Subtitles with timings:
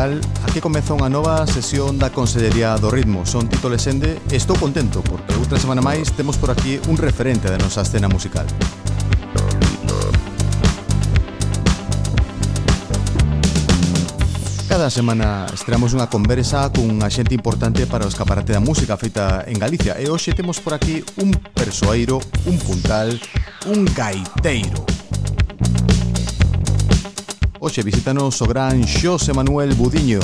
[0.00, 3.28] Natal, aquí comeza unha nova sesión da Consellería do Ritmo.
[3.28, 7.52] Son Tito Lesende e estou contento porque outra semana máis temos por aquí un referente
[7.52, 8.48] da nosa escena musical.
[14.72, 19.60] Cada semana estreamos unha conversa cun xente importante para o escaparate da música feita en
[19.60, 23.20] Galicia e hoxe temos por aquí un persoeiro, un puntal,
[23.68, 24.89] un gaiteiro.
[27.62, 30.18] Oxe, visítanos o gran Xosé Manuel Budiño.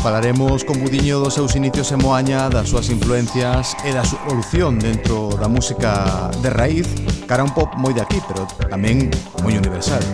[0.00, 4.78] Falaremos con Budiño dos seus inicios en Moaña, das súas influencias e da súa evolución
[4.78, 6.86] dentro da música de raíz
[7.26, 9.10] cara un pop moi de aquí, pero tamén
[9.42, 10.06] moi universal.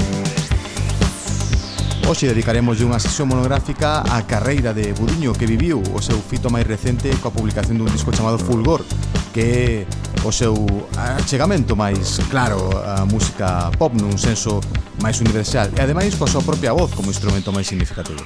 [2.08, 6.64] Hoxe dedicaremos unha sesión monográfica á carreira de Budiño que viviu o seu fito máis
[6.64, 8.88] recente coa publicación dun disco chamado Fulgor,
[9.36, 14.58] que é o seu eh, achegamento máis claro a música pop nun senso
[14.98, 18.18] máis universal e ademais coa súa propia voz como instrumento máis significativo.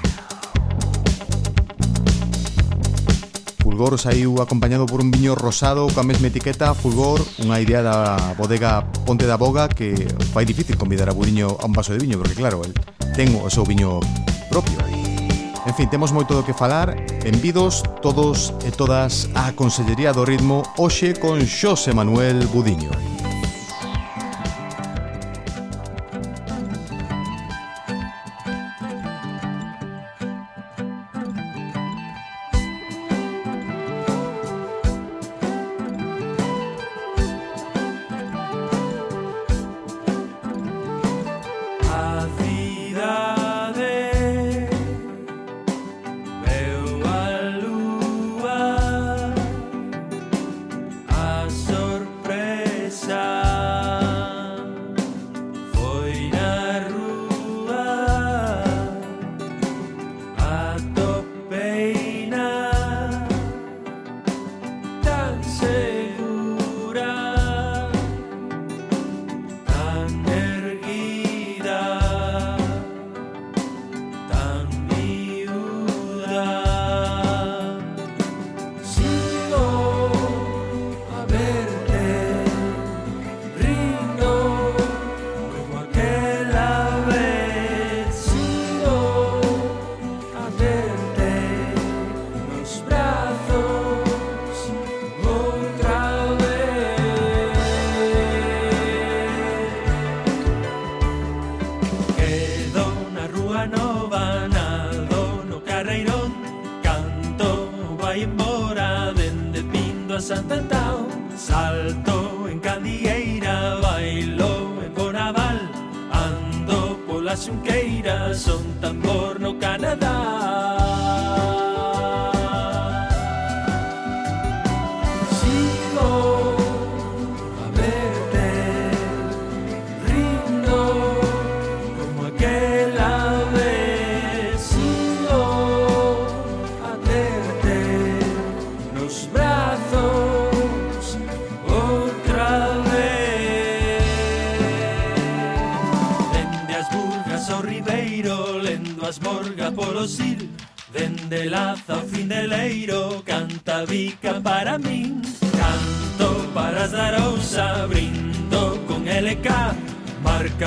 [3.60, 8.80] Fulgor saiu acompañado por un viño rosado coa mesma etiqueta Fulgor, unha idea da bodega
[9.04, 9.92] Ponte da Boga que
[10.32, 12.72] fai difícil convidar a Budiño a un vaso de viño porque claro, el
[13.12, 14.00] ten o seu viño
[14.48, 15.09] propio e
[15.70, 16.98] En fin, temos moito do que falar.
[17.22, 23.19] Benvidos todos e todas á Consellería do Ritmo hoxe con Xosé Manuel Budiño.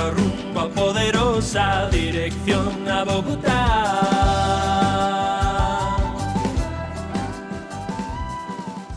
[0.03, 3.63] pero rumbo a poderosa dirección a Bogotá.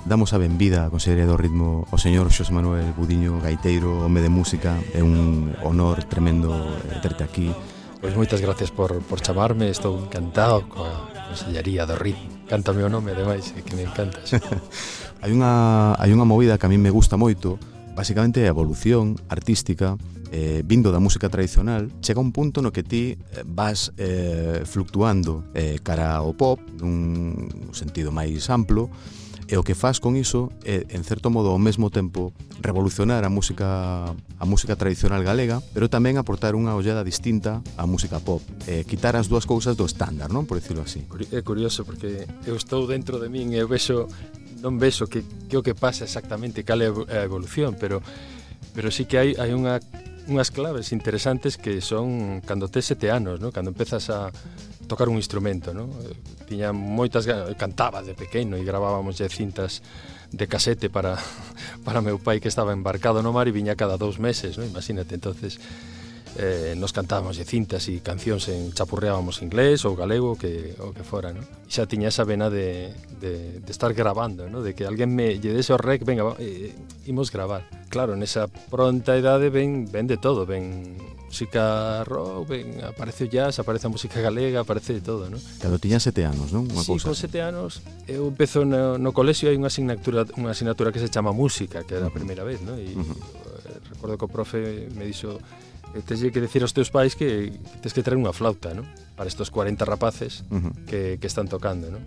[0.05, 4.31] Damos a benvida a Consellería do Ritmo o señor Xos Manuel Budiño Gaiteiro, home de
[4.31, 4.79] música.
[4.95, 7.51] É un honor tremendo eh, terte aquí.
[7.99, 12.47] Pois moitas gracias por, por chamarme, estou encantado coa Consellería do Ritmo.
[12.47, 14.23] Canta o meu nome, ademais, que me encanta.
[15.23, 17.59] hai, unha, hai unha movida que a mí me gusta moito,
[17.99, 19.99] basicamente a evolución artística
[20.33, 25.45] eh, vindo da música tradicional, chega un punto no que ti eh, vas eh, fluctuando
[25.55, 28.91] eh, cara ao pop nun sentido máis amplo
[29.47, 33.31] e o que faz con iso é en certo modo ao mesmo tempo revolucionar a
[33.31, 38.83] música a música tradicional galega, pero tamén aportar unha ollada distinta á música pop, eh,
[38.83, 41.07] quitar as dúas cousas do estándar, non, por decirlo así.
[41.31, 44.11] É curioso porque eu estou dentro de min e eu vexo
[44.67, 48.03] non vexo que que o que pasa exactamente cal é a evolución, pero
[48.75, 49.79] pero sí que hai hai unha
[50.27, 53.53] unhas claves interesantes que son cando tes sete anos, no?
[53.55, 54.31] cando empezas a
[54.87, 55.91] tocar un instrumento, no?
[56.47, 57.27] Tiña moitas
[57.59, 59.83] cantaba de pequeno e gravábamos de cintas
[60.31, 61.19] de casete para
[61.87, 64.67] para meu pai que estaba embarcado no mar e viña cada dous meses, no?
[64.67, 65.59] Imagínate, entonces
[66.39, 71.03] eh, nos cantábamos de cintas e cancións en chapurreábamos inglés ou galego que o que
[71.03, 71.43] fora, non?
[71.43, 74.61] E xa tiña esa vena de, de, de estar grabando, non?
[74.61, 76.77] De que alguén me lle dese o rec, venga, eh,
[77.09, 77.65] imos gravar.
[77.89, 80.97] Claro, nesa pronta idade ven, ven de todo, ven
[81.27, 85.41] música rock, ven, aparece o jazz, aparece a música galega, aparece de todo, non?
[85.61, 86.65] Cando tiña sete anos, non?
[86.69, 87.13] Unha sí, cousa.
[87.13, 91.09] con sete anos, eu empezo no, no colexio, hai unha asignatura, unha asignatura que se
[91.09, 92.77] chama música, que era a primeira vez, non?
[92.77, 93.19] E uh -huh.
[93.97, 95.37] recordo que o profe me dixo
[95.97, 98.85] Eh, e que decir aos teus pais que, que tes que traer unha flauta, ¿no?
[99.17, 100.73] Para estos 40 rapaces uh -huh.
[100.85, 102.01] que, que están tocando, ¿no?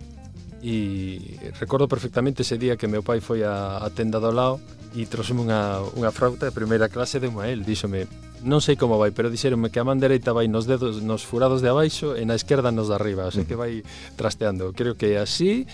[0.60, 4.60] E recordo perfectamente ese día que meu pai foi a, a tenda do lado
[4.92, 7.64] e trouxeme unha, unha flauta de primeira clase de Mael.
[7.64, 8.04] Díxome,
[8.44, 11.64] non sei como vai, pero dixeronme que a man dereita vai nos dedos nos furados
[11.64, 13.80] de abaixo e na esquerda nos de arriba, o sea que vai
[14.20, 14.76] trasteando.
[14.76, 15.64] Creo que así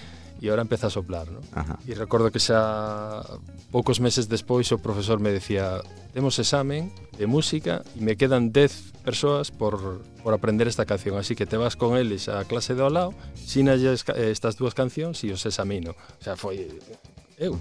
[0.41, 1.41] e ahora empeza a soplar, ¿no?
[1.53, 1.79] Ajá.
[1.88, 3.25] E recordo que xa
[3.73, 5.81] poucos meses despois o profesor me decía
[6.12, 11.35] temos examen de música e me quedan 10 persoas por, por aprender esta canción, así
[11.37, 15.44] que te vas con eles á clase do lado, sinalles estas dúas cancións e os
[15.47, 15.93] examino.
[15.93, 17.56] O sea, foi eh, eu.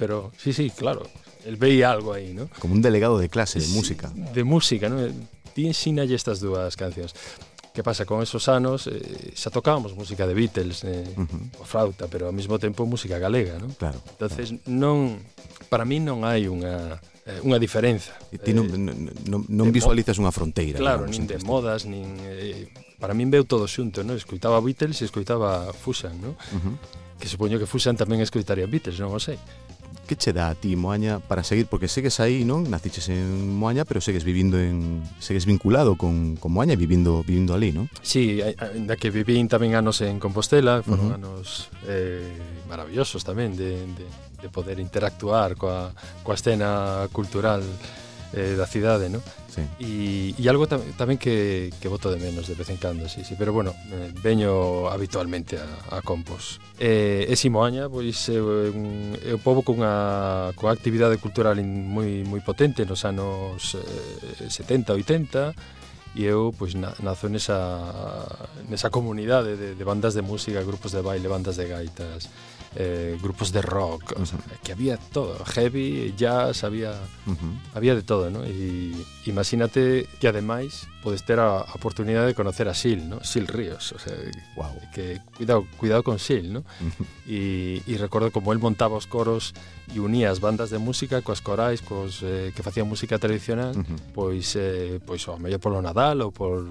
[0.00, 1.04] Pero sí, sí, claro,
[1.44, 2.48] el veía algo aí, ¿no?
[2.58, 4.10] Como un delegado de clase de sí, música.
[4.10, 5.04] De música, ¿no?
[5.54, 7.14] Ti ensinalle estas dúas cancións
[7.76, 11.60] que pasa con esos anos eh, xa tocábamos música de Beatles eh, uh -huh.
[11.60, 13.76] o flauta, pero ao mesmo tempo música galega, non?
[13.76, 14.00] Claro.
[14.16, 14.64] Entonces claro.
[14.64, 15.20] non
[15.68, 16.96] para mí non hai unha
[17.28, 18.16] eh, unha diferenza.
[18.32, 18.80] E ti non, eh,
[19.28, 20.80] non, non visualizas unha fronteira.
[20.80, 24.16] Claro, nin de modas, nin eh, para min veu todo xunto, non?
[24.16, 26.32] Escoitaba Beatles e escoitaba Fusan, non?
[26.56, 26.74] Uh -huh.
[27.20, 29.36] Que supoño que Fusan tamén escoitaría Beatles, non o sei.
[30.06, 31.66] Que che dá a ti, Moaña, para seguir?
[31.66, 32.62] Porque segues aí, non?
[32.70, 35.02] Naciches en Moaña, pero segues vivindo en...
[35.18, 37.90] Segues vinculado con, con Moaña e vivindo, vivindo ali, non?
[38.06, 41.18] Sí, ainda que vivín tamén anos en Compostela, foron uh -huh.
[41.18, 42.22] anos eh,
[42.70, 45.90] maravillosos tamén de, de, de poder interactuar coa,
[46.22, 47.66] coa escena cultural
[48.32, 49.22] eh, da cidade, non?
[49.46, 49.62] Sí.
[49.78, 49.90] E,
[50.34, 53.38] e algo tam tamén que, que voto de menos de vez en cando, sí, sí.
[53.38, 56.58] Pero bueno, eh, veño habitualmente a, a Compos.
[56.80, 62.40] Eh, e Simoaña, pois, é, un, é un pobo cunha, cunha actividade cultural moi, moi
[62.42, 65.54] potente nos anos eh, 70, 80,
[66.16, 68.24] e eu pois na, nazo nesa
[68.72, 72.32] nesa comunidade de, de bandas de música, grupos de baile, bandas de gaitas
[72.76, 76.92] eh, grupos de rock, o sea, que había todo, heavy, jazz, había,
[77.26, 77.58] uh -huh.
[77.74, 78.46] había de todo, ¿no?
[78.46, 78.94] Y
[79.24, 83.24] imagínate que ademais podes ter a, oportunidade de conocer a Sil, ¿no?
[83.24, 84.12] Sil Ríos, o sea,
[84.56, 84.76] wow.
[84.92, 86.60] que cuidado, cuidado con Sil, ¿no?
[86.60, 87.06] Uh -huh.
[87.26, 89.54] e, e recordo como el montaba os coros
[89.94, 93.80] e unía as bandas de música coas corais, cos eh, que facían música tradicional, uh
[93.80, 93.98] -huh.
[94.12, 96.68] pois eh, pois o mellor polo Nadal ou por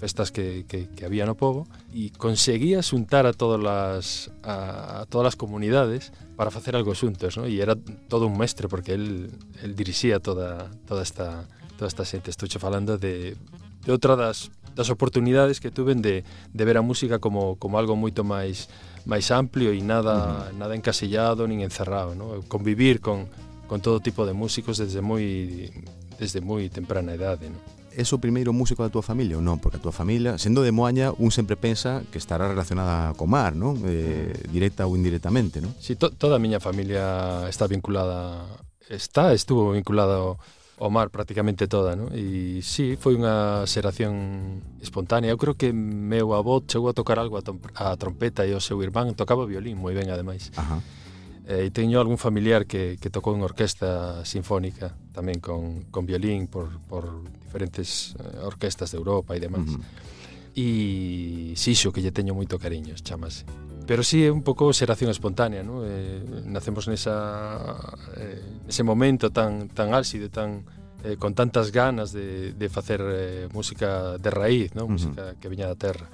[0.00, 5.06] festas que, que, que había no pobo e conseguía xuntar a todas as a, a
[5.12, 7.44] todas as comunidades para facer algo xuntos, ¿no?
[7.44, 7.76] E era
[8.08, 9.28] todo un mestre porque el,
[9.60, 11.44] el dirixía toda toda esta
[11.76, 12.32] toda esta xente.
[12.32, 13.36] Estou falando de
[13.84, 17.92] de outra das das oportunidades que tuven de, de ver a música como, como algo
[17.92, 18.72] moito máis
[19.04, 20.56] máis amplio e nada uh -huh.
[20.56, 22.40] nada encasillado nin encerrado, ¿no?
[22.48, 23.28] convivir con,
[23.68, 25.68] con todo tipo de músicos desde moi
[26.16, 27.52] desde moi temprana idade.
[27.52, 27.79] ¿no?
[27.96, 29.58] es o primeiro músico da túa familia ou non?
[29.58, 33.54] Porque a túa familia, sendo de Moaña, un sempre pensa que estará relacionada co mar,
[33.58, 33.78] non?
[33.82, 35.74] Eh, directa ou indirectamente, non?
[35.78, 38.46] Si, sí, to toda a miña familia está vinculada
[38.90, 40.38] está, estuvo vinculada ao,
[40.78, 42.10] ao mar prácticamente toda, non?
[42.16, 45.30] E si, sí, foi unha xeración espontánea.
[45.30, 47.44] Eu creo que meu avó chegou a tocar algo a,
[47.76, 50.50] a trompeta e o seu irmán tocaba violín moi ben, ademais.
[50.56, 50.82] Ajá.
[51.50, 56.48] Eh, e teño algún familiar que, que tocou en orquesta sinfónica tamén con, con violín
[56.48, 59.68] por, por diferentes eh, orquestas de Europa e demás.
[59.68, 60.08] Uh -huh.
[60.56, 63.44] E Sixo, que lle teño moito cariño, chamase.
[63.84, 65.84] Pero sí, é un pouco xeración espontánea, ¿no?
[65.84, 67.76] eh, nacemos nesa,
[68.16, 70.64] eh, nese momento tan, tan álxido, tan,
[71.04, 74.88] eh, con tantas ganas de, de facer eh, música de raíz, ¿no?
[74.88, 75.38] música uh -huh.
[75.38, 76.08] que viña da terra.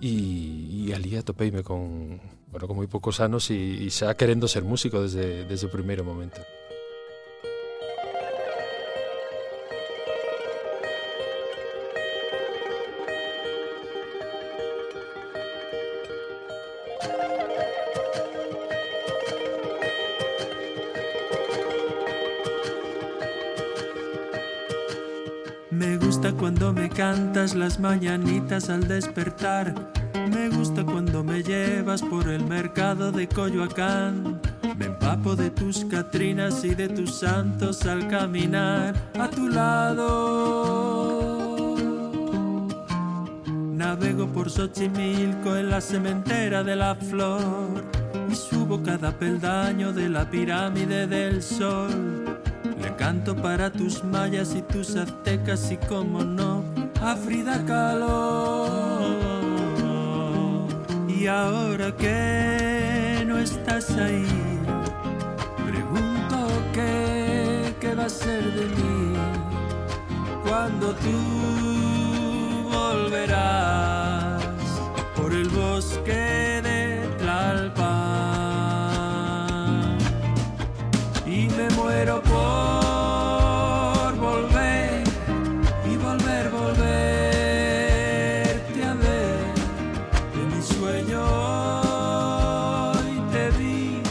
[0.00, 2.20] E, e ali atopeime con,
[2.52, 6.04] bueno, con moi poucos anos e, e xa querendo ser músico desde, desde o primeiro
[6.04, 6.40] momento.
[27.54, 29.74] Las mañanitas al despertar.
[30.30, 34.40] Me gusta cuando me llevas por el mercado de Coyoacán.
[34.76, 40.86] Me empapo de tus Catrinas y de tus santos al caminar a tu lado.
[43.74, 47.84] Navego por Xochimilco en la cementera de la flor
[48.30, 52.24] y subo cada peldaño de la pirámide del sol.
[52.80, 56.55] Le canto para tus mayas y tus aztecas y como no,
[57.02, 58.66] a Frida Kahlo.
[61.08, 64.26] Y ahora que no estás ahí,
[65.66, 66.36] pregunto
[66.72, 69.16] qué, qué va a ser de mí
[70.46, 74.42] cuando tú volverás
[75.16, 76.55] por el bosque
[91.46, 94.02] sueño y te vi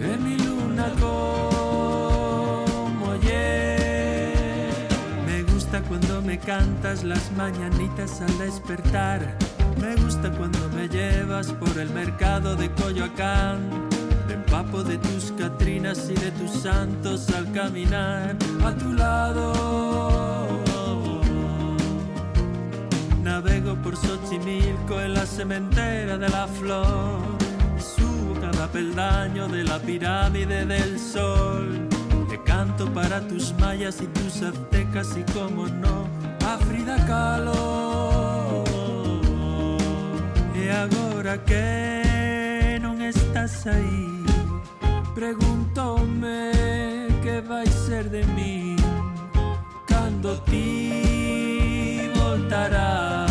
[0.00, 4.88] en mi luna como ayer.
[5.26, 9.36] Me gusta cuando me cantas las mañanitas al despertar.
[9.80, 13.88] Me gusta cuando me llevas por el mercado de Coyoacán.
[14.26, 18.36] Me empapo de tus Catrinas y de tus santos al caminar.
[18.64, 19.87] A tu lado.
[23.40, 27.20] Navego por Xochimilco en la cementera de la flor.
[27.78, 31.88] Subo cada peldaño de la pirámide del sol.
[32.28, 36.08] Le canto para tus mayas y tus aztecas y como no,
[36.44, 38.64] a Frida Kahlo.
[40.56, 44.24] E agora que non estás aí
[45.14, 46.50] Pregúntome
[47.22, 48.74] que vai ser de mí
[49.86, 52.10] Cando ti
[52.48, 53.27] voltarás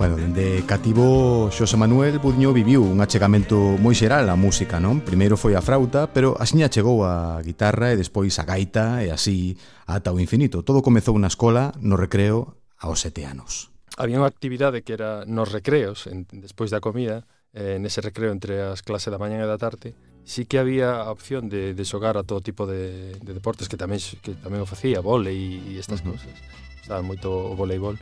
[0.00, 5.04] Bueno, dende cativo Xosé Manuel Budiño viviu un achegamento moi xeral á música, non?
[5.04, 9.60] Primeiro foi a frauta, pero asiña chegou a guitarra e despois a gaita e así
[9.84, 10.64] ata o infinito.
[10.64, 13.76] Todo comezou na escola, no recreo, aos sete anos.
[14.00, 18.72] Había unha actividade que era nos recreos, en, despois da comida, eh, nese recreo entre
[18.72, 19.92] as clases da mañan e da tarde,
[20.24, 23.76] sí que había a opción de, de xogar a todo tipo de, de deportes que
[23.76, 26.16] tamén que tamén o facía, vole e, e estas uh -huh.
[26.16, 26.32] cousas.
[26.80, 28.00] Estaba moito o voleibol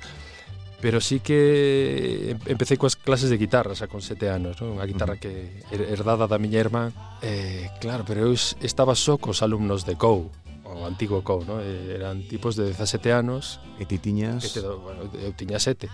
[0.80, 4.78] pero sí que empecé coas clases de guitarra, xa con sete anos, non?
[4.78, 6.94] unha guitarra que herdada da miña irmá.
[7.18, 10.30] Eh, claro, pero eu estaba só cos alumnos de COU,
[10.62, 11.58] o antigo COU, non?
[11.58, 13.58] Eh, eran tipos de 17 anos.
[13.82, 14.46] E ti tiñas?
[14.46, 15.90] E te, bueno, eu tiña sete.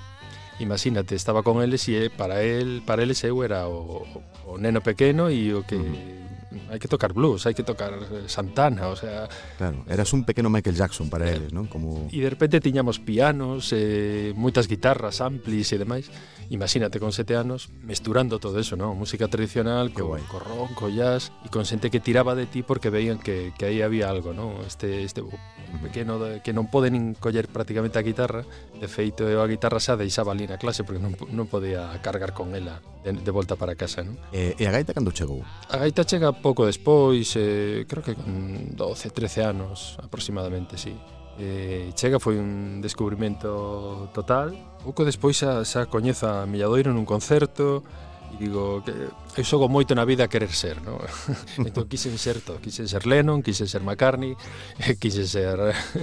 [0.60, 4.04] Imagínate, estaba con eles e eh, para el, para eles eu era o,
[4.44, 6.23] o neno pequeno e o que uh -huh
[6.54, 6.70] Mm.
[6.70, 9.28] hay que tocar blues, hay que tocar eh, Santana, o sea...
[9.58, 11.66] Claro, eras un pequeno Michael Jackson para eles, non?
[11.66, 12.06] Como...
[12.14, 16.08] E de repente tiñamos pianos, eh, moitas guitarras, amplis e demais.
[16.50, 18.94] Imagínate con sete anos mesturando todo eso, non?
[18.94, 22.92] Música tradicional, co, co rock, co jazz, e con xente que tiraba de ti porque
[22.92, 24.60] veían que, que aí había algo, non?
[24.62, 25.80] Este, este uh -huh.
[25.82, 28.44] pequeno de, que non pode nin coller prácticamente a guitarra.
[28.76, 32.36] De feito, eu a guitarra xa deixaba ali na clase porque non, non podía cargar
[32.36, 34.16] con ela de, de volta para casa, non?
[34.32, 35.44] E, eh, e a gaita cando chegou?
[35.68, 40.92] A gaita chega pouco despois, eh, creo que con 12, 13 anos aproximadamente, sí.
[41.40, 44.52] Eh, chega foi un descubrimento total.
[44.84, 47.80] Pouco despois xa, xa coñezo a Milladoiro nun concerto
[48.28, 48.92] e digo que
[49.40, 51.00] eu xogo moito na vida a querer ser, no?
[51.64, 54.36] entón quixen ser todo, quixen ser Lennon, quixen ser McCartney,
[54.84, 55.56] eh, quixen ser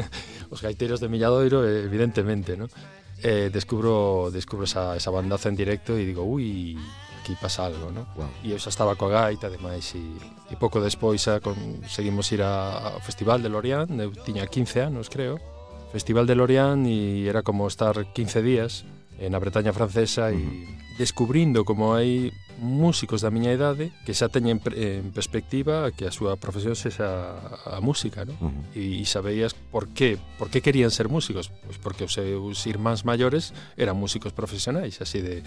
[0.53, 2.65] os gaiteros de Milladoiro, evidentemente, no?
[3.21, 6.81] Eh, descubro descubro esa, esa bandaza en directo e digo, ui,
[7.23, 8.05] que pasa algo, no?
[8.15, 8.29] Wow.
[8.43, 10.03] E eu xa estaba coa gaita, ademais, e,
[10.49, 15.09] e pouco despois xa conseguimos ir a, ao Festival de Lorient, eu tiña 15 anos,
[15.09, 15.39] creo,
[15.91, 18.85] Festival de Lorient, e era como estar 15 días
[19.29, 20.97] na Bretaña francesa e uh -huh.
[20.97, 26.37] descubrindo como hai músicos da miña idade que xa teñen en perspectiva que a súa
[26.41, 28.37] profesión sexa a música, non?
[28.41, 28.77] Uh -huh.
[28.77, 31.53] E, e sabeías por qué, por que querían ser músicos?
[31.65, 35.45] Pois porque os seus irmáns maiores eran músicos profesionais, así de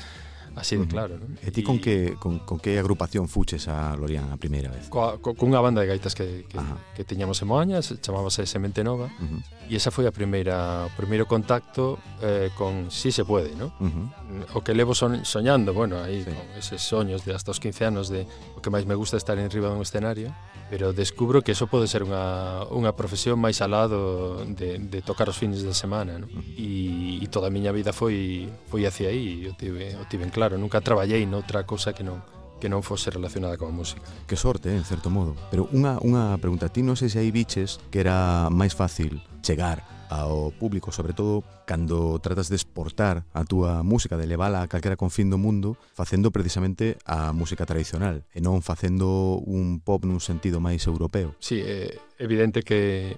[0.56, 1.34] Así de claro, non?
[1.42, 4.87] E ti con que con, con que agrupación fuches a Lorian a primeira vez?
[4.88, 6.78] Coa, co, cunha banda de gaitas que, que, Ajá.
[6.94, 9.40] que teñamos en Moaña, chamábase Semente Nova, uh -huh.
[9.70, 13.73] e esa foi a primeira o primeiro contacto eh, con Si sí se pode, ¿no?
[13.80, 14.06] Uh -huh.
[14.54, 16.30] O que levo son, soñando, bueno, aí sí.
[16.30, 19.38] con eses soños de hasta os 15 anos de o que máis me gusta estar
[19.38, 20.30] en riba dun escenario,
[20.70, 25.37] pero descubro que eso pode ser unha, unha profesión máis alado de, de tocar os
[25.37, 26.28] fines de semana, ¿no?
[26.56, 30.30] E, e toda a miña vida foi foi hacia aí, eu tive, eu tive en
[30.30, 32.20] claro claro, nunca traballei noutra cousa que non
[32.60, 34.04] que non fose relacionada coa música.
[34.28, 35.36] Que sorte, en certo modo.
[35.48, 39.84] Pero unha, unha pregunta, ti non sei se hai biches que era máis fácil chegar
[40.12, 45.00] ao público, sobre todo cando tratas de exportar a túa música, de levala a calquera
[45.00, 50.60] confín do mundo, facendo precisamente a música tradicional, e non facendo un pop nun sentido
[50.60, 51.32] máis europeo.
[51.40, 53.16] Sí, é evidente que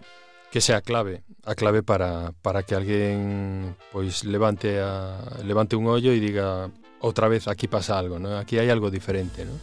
[0.51, 5.85] que sea a clave, a clave para, para que alguén pois levante a, levante un
[5.85, 8.37] ollo e diga outra vez aquí pasa algo, ¿no?
[8.39, 9.55] Aquí hai algo diferente, ¿no?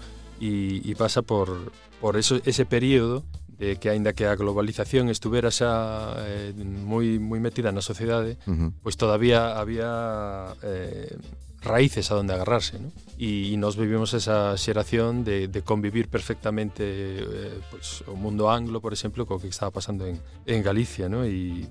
[0.42, 1.72] E, e pasa por
[2.02, 3.24] por eso ese período
[3.58, 8.54] de que aínda que a globalización estuvera xa eh, moi moi metida na sociedade, Uh
[8.54, 8.70] -huh.
[8.84, 11.16] pois todavía había eh,
[11.63, 12.92] raíces a donde agarrarse, ¿no?
[13.16, 18.82] Y, y nos vivimos esa xeración de, de convivir perfectamente eh, pues, o mundo anglo,
[18.82, 21.24] por exemplo, co que estaba pasando en, en Galicia, ¿no?
[21.25, 21.63] Y,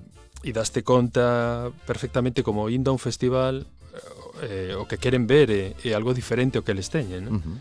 [0.43, 3.63] e daste conta perfectamente como indo a un festival
[4.41, 7.37] eh, o que queren ver é, é algo diferente ao que eles teñen, non?
[7.37, 7.57] Uh -huh.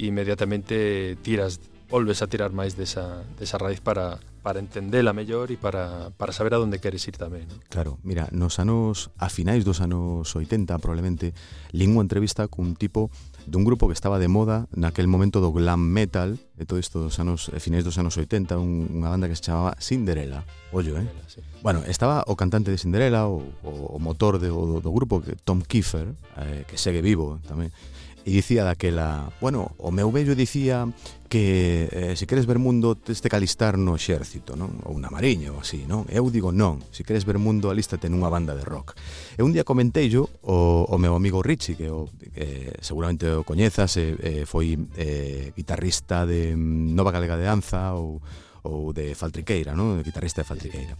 [0.00, 1.60] E inmediatamente tiras
[1.90, 6.54] volves a tirar máis desa, desa raíz para, para entendela mellor e para, para saber
[6.54, 7.50] a onde queres ir tamén.
[7.50, 7.58] ¿no?
[7.66, 11.34] Claro, mira, nos anos, a finais dos anos 80 probablemente,
[11.74, 13.10] lín unha entrevista cun tipo
[13.50, 17.18] dun grupo que estaba de moda naquel momento do glam metal e todo isto dos
[17.18, 21.04] anos, eh, finais dos anos 80 un, unha banda que se chamaba Cinderella ollo, eh?
[21.04, 21.40] Cinderella, sí.
[21.60, 25.18] bueno, estaba o cantante de Cinderella o, o, o motor de, o, do, do grupo
[25.18, 27.74] que Tom Kiefer eh, que segue vivo tamén
[28.30, 30.86] e dicía daquela, bueno, o meu vello dicía
[31.26, 34.70] que eh, se queres ver mundo tes de calistar no exército, non?
[34.86, 36.06] Ou na mariña ou así, non?
[36.06, 38.94] Eu digo non, se queres ver mundo alístate nunha banda de rock.
[39.34, 42.06] E un día comentei yo o, o meu amigo Richie, que o,
[42.38, 47.98] eh, seguramente o coñezas, eh, eh, foi eh, guitarrista de mm, Nova Galega de Danza
[47.98, 48.22] ou,
[48.62, 50.06] ou de Faltriqueira, non?
[50.06, 50.94] Guitarrista de Faltriqueira.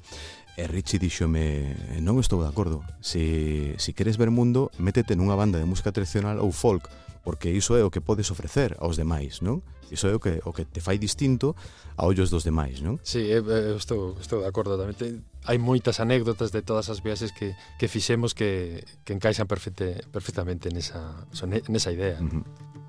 [0.59, 5.63] E Richie díxome, non estou de acordo, se, se queres ver mundo, métete nunha banda
[5.63, 6.91] de música tradicional ou folk,
[7.23, 9.61] porque iso é o que podes ofrecer aos demais, non?
[9.91, 11.59] Iso é o que o que te fai distinto
[11.99, 13.03] a ollos dos demais, non?
[13.03, 14.95] Sí, eu estou, estou de acordo tamén.
[14.97, 20.01] Te, hai moitas anécdotas de todas as viaxes que, que fixemos que, que encaixan perfecte,
[20.09, 21.27] perfectamente nesa,
[21.69, 22.17] nesa idea.
[22.23, 22.80] Uh -huh.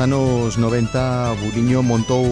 [0.00, 2.24] anos 90 Buriño montou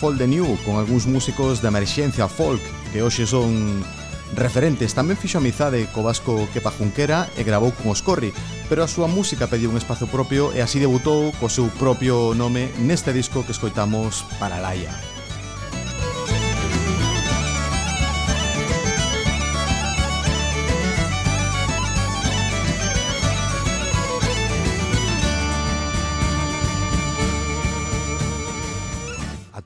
[0.00, 2.60] Fall the New con algúns músicos da emerxencia folk
[2.92, 3.84] que hoxe son
[4.32, 4.96] referentes.
[4.96, 8.32] Tamén fixo amizade co vasco Kepa Junquera e grabou con os Corri,
[8.72, 12.72] pero a súa música pediu un espazo propio e así debutou co seu propio nome
[12.80, 15.09] neste disco que escoitamos para Laia.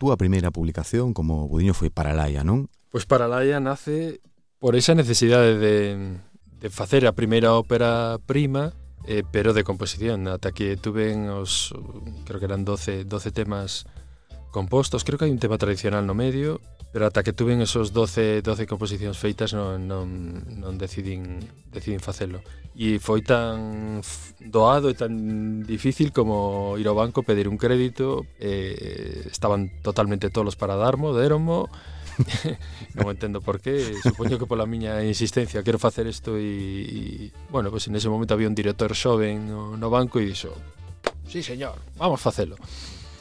[0.05, 2.69] túa primeira publicación como Budiño foi Paralaia, non?
[2.93, 4.21] Pois Paralaia nace
[4.61, 6.21] por esa necesidade de,
[6.61, 8.77] de facer a primeira ópera prima
[9.09, 11.73] eh, pero de composición, ata que tuven os
[12.29, 13.89] creo que eran 12 12 temas
[14.53, 16.61] compostos, creo que hai un tema tradicional no medio
[16.95, 20.07] pero ata que tuven esos 12 12 composicións feitas non non
[20.63, 21.43] non decidín
[21.75, 22.39] decidín facelo.
[22.79, 23.99] E foi tan
[24.39, 30.55] doado e tan difícil como ir ao banco pedir un crédito, eh, estaban totalmente tolos
[30.55, 31.67] para darmo, deronmo
[32.95, 37.03] non entendo por qué, supoño que pola miña insistencia quero facer isto e, e
[37.51, 40.55] bueno, pois pues en ese momento había un director xoven no, no banco e dixo,
[41.27, 42.55] "Sí, señor, vamos facelo."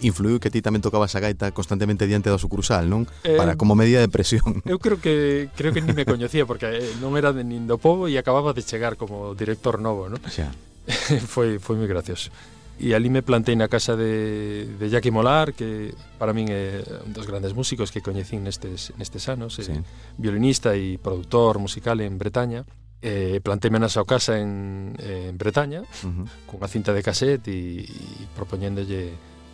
[0.02, 3.06] influiu que ti tamén tocabas a gaita constantemente diante da sucursal, non?
[3.22, 4.66] Eh, Para como medida de presión.
[4.66, 7.78] Eu creo que creo que ni me coñecía porque eh, non era de nin do
[7.78, 10.18] povo e acababa de chegar como director novo, non?
[10.26, 10.50] Xa.
[11.34, 12.34] foi foi moi gracioso.
[12.80, 17.14] E ali me plantei na casa de, de Jackie Molar, que para min é un
[17.14, 19.74] dos grandes músicos que coñecín nestes, nestes anos, eh, sí.
[19.78, 19.86] eh,
[20.18, 22.66] violinista e produtor musical en Bretaña.
[23.04, 26.26] Eh, planteime na súa casa en, en Bretaña, uh -huh.
[26.50, 29.14] cunha cinta de cassette e, e propoñéndolle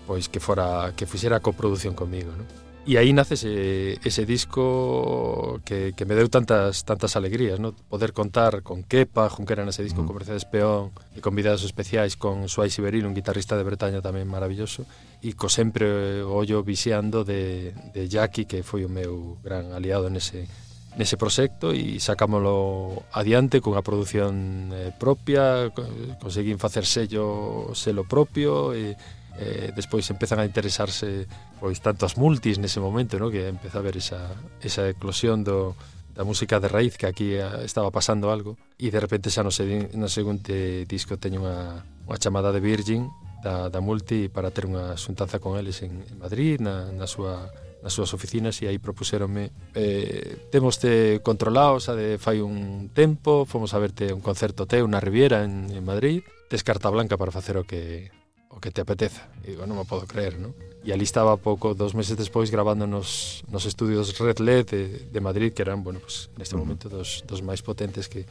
[0.09, 2.49] pois que fora que fixera a coprodución comigo, non?
[2.89, 7.77] E aí nace ese, ese disco que, que me deu tantas tantas alegrías, no?
[7.77, 10.05] Poder contar con Kepa, Junquera nese disco, mm.
[10.09, 14.89] con Mercedes Peón, e convidados especiais con Suai Siberil, un guitarrista de Bretaña tamén maravilloso,
[15.21, 20.09] e co sempre o ollo vixeando de, de Jackie, que foi o meu gran aliado
[20.09, 20.49] nese,
[20.97, 25.69] nese proxecto e sacámolo adiante cunha produción eh, propia,
[26.17, 28.97] conseguín facer sello selo propio e
[29.39, 31.25] eh, despois empezan a interesarse
[31.63, 33.31] pois tanto as multis nese momento, no?
[33.31, 35.79] que empeza a ver esa, esa eclosión do,
[36.19, 39.55] da música de raíz que aquí eh, estaba pasando algo e de repente xa no,
[39.55, 43.07] se, no seguinte disco teño unha, unha chamada de Virgin
[43.39, 47.47] da, da Multi para ter unha xuntanza con eles en, en Madrid na, na súa
[47.79, 53.47] nas súas oficinas e aí propuseronme eh, temos te controlado a de fai un tempo
[53.47, 57.31] fomos a verte un concerto teu na Riviera en, en Madrid tes carta blanca para
[57.31, 58.11] facer o que
[58.49, 59.29] o que te apeteza.
[59.45, 60.51] E digo, non me podo creer, non?
[60.81, 65.19] E ali estaba pouco, dos meses despois, grabando nos, nos estudios Red LED de, de
[65.21, 66.65] Madrid, que eran, bueno, pues, neste uh -huh.
[66.65, 68.25] momento dos, dos máis potentes que,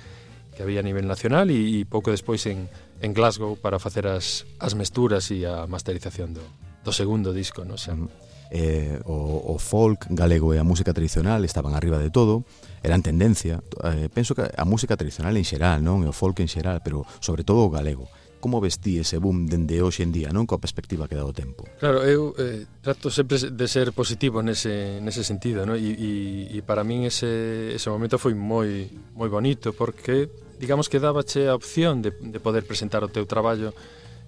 [0.58, 2.66] que había a nivel nacional e, e pouco despois en,
[2.98, 6.42] en Glasgow para facer as, as mesturas e a masterización do,
[6.82, 7.78] do segundo disco, non?
[7.78, 8.26] Xa, uh -huh.
[8.50, 12.48] Eh, o, o folk galego e a música tradicional estaban arriba de todo
[12.80, 16.48] eran tendencia eh, penso que a música tradicional en xeral non e o folk en
[16.48, 20.46] xeral pero sobre todo o galego como vestí ese boom dende hoxe en día, non
[20.46, 21.66] coa perspectiva que dá o tempo?
[21.82, 25.76] Claro, eu eh, trato sempre de ser positivo nese, nese sentido, non?
[25.76, 26.10] E, e,
[26.54, 31.54] e para min ese, ese momento foi moi moi bonito porque digamos que dábache a
[31.54, 33.74] opción de, de poder presentar o teu traballo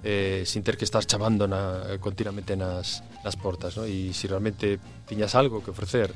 [0.02, 3.86] eh, sin ter que estar chamando na, continuamente nas, nas portas, non?
[3.86, 6.14] E se realmente tiñas algo que ofrecer,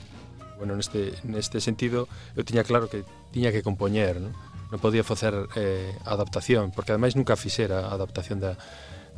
[0.57, 3.05] bueno, neste, neste sentido eu tiña claro que
[3.35, 4.33] tiña que compoñer, non?
[4.75, 8.59] non podía facer eh, adaptación, porque ademais nunca fixera a adaptación da,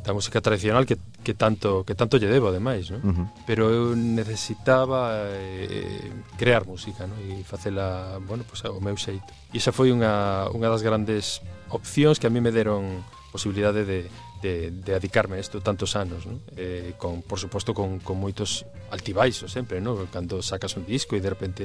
[0.05, 3.01] da música tradicional que, que tanto que tanto lle debo ademais, non?
[3.01, 3.27] Uh -huh.
[3.49, 7.17] Pero eu necesitaba eh, crear música, non?
[7.25, 9.33] E facela, bueno, pues, ao meu xeito.
[9.49, 11.41] E esa foi unha, unha das grandes
[11.73, 13.01] opcións que a mí me deron
[13.33, 16.39] posibilidade de, de de, de dedicarme a isto tantos anos, non?
[16.55, 20.07] Eh, con, por suposto, con, con moitos altibaixos sempre, non?
[20.09, 21.63] Cando sacas un disco e de repente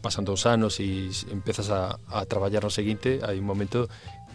[0.00, 3.86] pasan dous anos e empezas a, a traballar no seguinte, hai un momento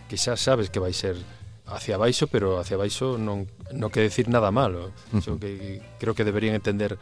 [0.07, 1.17] que xa sabes que vai ser
[1.65, 4.93] hacia baixo, pero hacia baixo non, non que decir nada malo.
[5.11, 5.39] Uh -huh.
[5.41, 6.97] Que, creo que deberían entender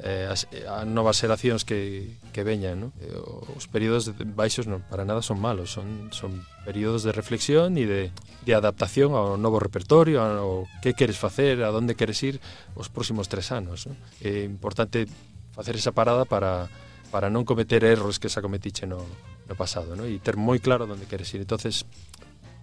[0.00, 2.88] eh, as, eh, as novas xeracións que, que veñan no?
[3.00, 3.16] Eh,
[3.56, 8.02] os períodos baixos non, para nada son malos son, son períodos de reflexión e de,
[8.44, 12.44] de adaptación ao novo repertorio ao que queres facer, a onde queres ir
[12.76, 13.96] os próximos tres anos no?
[14.20, 15.08] é importante
[15.56, 16.68] facer esa parada para,
[17.08, 19.00] para non cometer erros que xa cometiche no,
[19.48, 20.04] no pasado no?
[20.04, 21.88] e ter moi claro onde queres ir entonces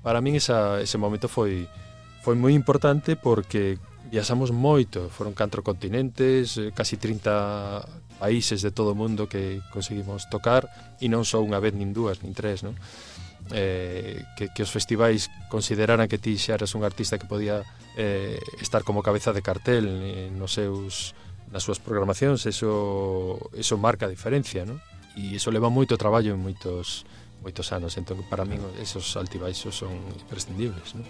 [0.05, 1.65] para min esa, ese momento foi
[2.21, 3.81] foi moi importante porque
[4.13, 10.29] viaxamos moito, foron catro continentes, eh, casi 30 países de todo o mundo que conseguimos
[10.29, 10.69] tocar
[11.01, 12.77] e non só unha vez nin dúas, nin tres, non?
[13.49, 17.65] Eh, que, que os festivais consideraran que ti xa eras un artista que podía
[17.97, 21.17] eh, estar como cabeza de cartel eh, nos seus
[21.49, 24.77] nas súas programacións, eso eso marca a diferencia, non?
[25.17, 27.01] E iso leva moito traballo en moitos
[27.41, 31.05] moitos anos, entón para min esos altibaixos son imprescindibles, non?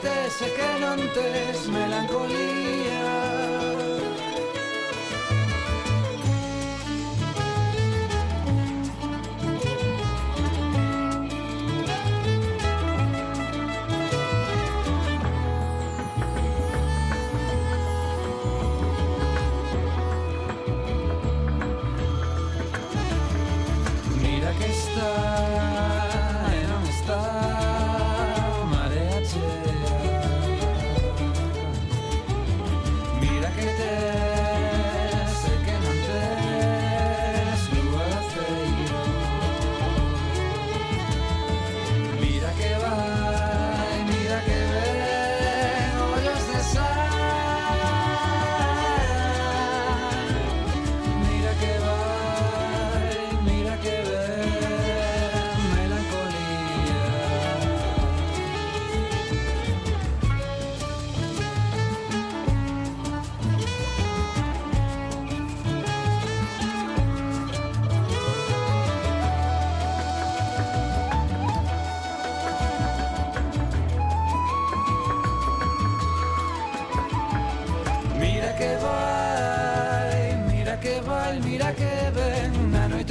[0.00, 2.97] tes e que non tes melancolía.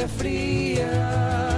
[0.07, 1.56] fria.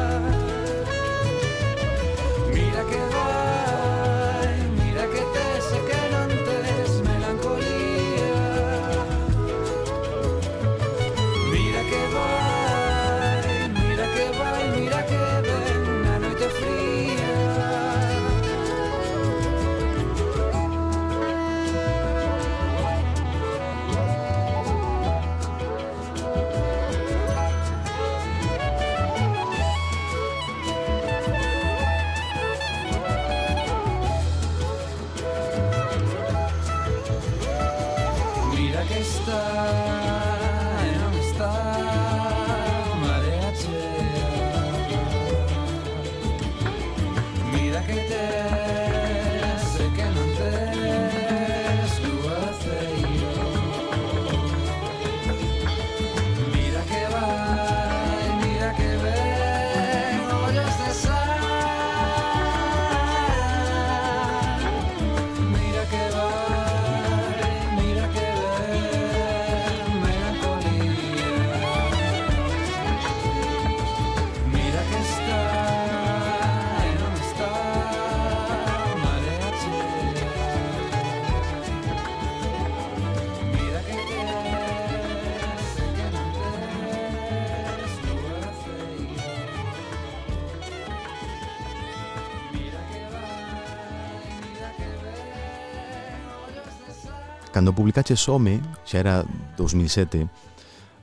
[97.59, 99.27] cando publicaches Home, xa era
[99.59, 100.31] 2007,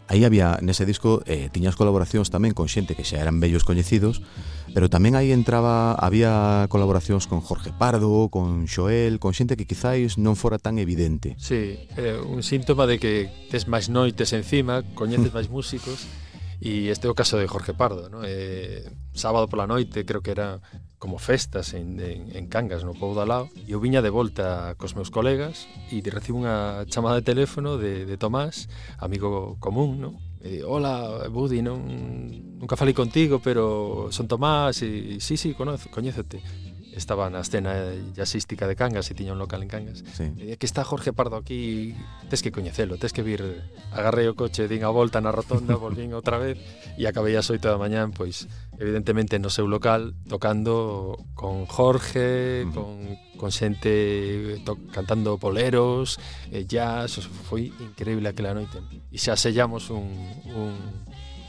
[0.08, 4.24] Aí había, nese disco, eh, tiñas colaboracións tamén con xente que xa eran bellos coñecidos,
[4.72, 10.16] pero tamén aí entraba, había colaboracións con Jorge Pardo, con Xoel, con xente que quizáis
[10.16, 11.36] non fora tan evidente.
[11.36, 16.08] Sí, eh, un síntoma de que tes máis noites encima, coñeces máis músicos,
[16.60, 18.24] E este é o caso de Jorge Pardo, ¿no?
[18.24, 20.60] eh, sábado pola noite, creo que era
[20.98, 24.72] como festas en, en, en Cangas, no Pou da Lao, e eu viña de volta
[24.80, 30.10] cos meus colegas e recibo unha chamada de teléfono de, de Tomás, amigo común, ¿no?
[30.40, 31.82] E di, hola, Budi, non,
[32.56, 36.40] nunca falei contigo, pero son Tomás, e, sí, sí, conozo, coñézote
[36.96, 37.76] estaba na escena
[38.16, 40.00] jazzística de Cangas e tiña un local en Cangas.
[40.16, 40.32] Sí.
[40.40, 41.92] E que está Jorge Pardo aquí,
[42.32, 43.44] tes que coñecelo, tes que vir.
[43.92, 46.56] Agarrei o coche, din a volta na rotonda, volvín outra vez
[46.96, 48.48] e acabei as 8 da mañán, pois
[48.80, 52.72] evidentemente no seu local tocando con Jorge, uh -huh.
[52.72, 52.90] con
[53.36, 56.16] con xente to, cantando boleros,
[56.48, 58.80] eh, jazz, foi increíble aquela noite.
[59.12, 60.08] E xa sellamos un
[60.56, 60.72] un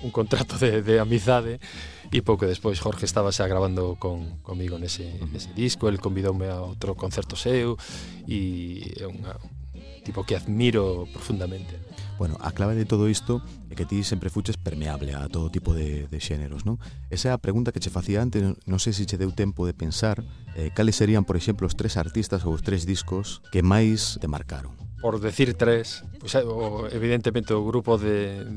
[0.04, 1.64] un contrato de de amizade
[2.12, 6.64] E pouco despois Jorge estaba xa grabando con, comigo nese, nese disco, el convidoume a
[6.64, 7.76] outro concerto seu
[8.24, 9.36] e é unha,
[10.08, 11.76] tipo que admiro profundamente.
[12.18, 15.76] Bueno, a clave de todo isto é que ti sempre fuches permeable a todo tipo
[15.76, 16.80] de, de xéneros, non?
[17.12, 19.76] Esa é a pregunta que che facía antes, non sei se che deu tempo de
[19.76, 20.24] pensar
[20.56, 24.32] eh, cales serían, por exemplo, os tres artistas ou os tres discos que máis te
[24.32, 24.72] marcaron.
[25.04, 28.48] Por decir tres, pues, o, evidentemente o grupo de,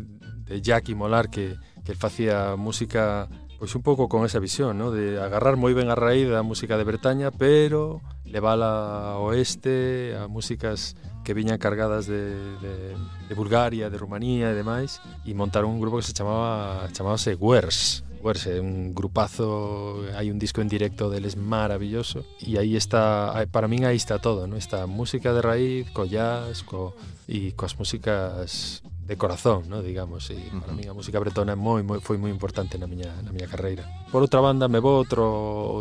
[0.47, 3.29] de Jack y Molar que, que facía música
[3.61, 4.89] pois un pouco con esa visión, ¿no?
[4.89, 10.33] de agarrar moi ben a raíz da música de Bretaña, pero levala ao oeste, a
[10.33, 10.97] músicas
[11.29, 12.33] que viñan cargadas de,
[12.65, 17.37] de, de Bulgaria, de Rumanía e demais, e montaron un grupo que se chamaba chamábase
[17.37, 23.33] Wers, Wers é un grupazo, hai un disco en directo deles maravilloso e aí está,
[23.49, 24.61] para min aí está todo, ¿no?
[24.61, 26.93] Está música de raíz, co jazz, co
[27.25, 29.83] e coas músicas de corazón, no?
[29.83, 33.11] digamos, e para min a música bretona é moi, moi foi moi importante na miña
[33.27, 33.83] na miña carreira.
[34.15, 35.27] Por outra banda me vou outro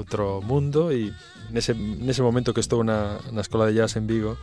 [0.02, 1.14] outro mundo e
[1.54, 4.34] nese nese momento que estou na na escola de jazz en Vigo,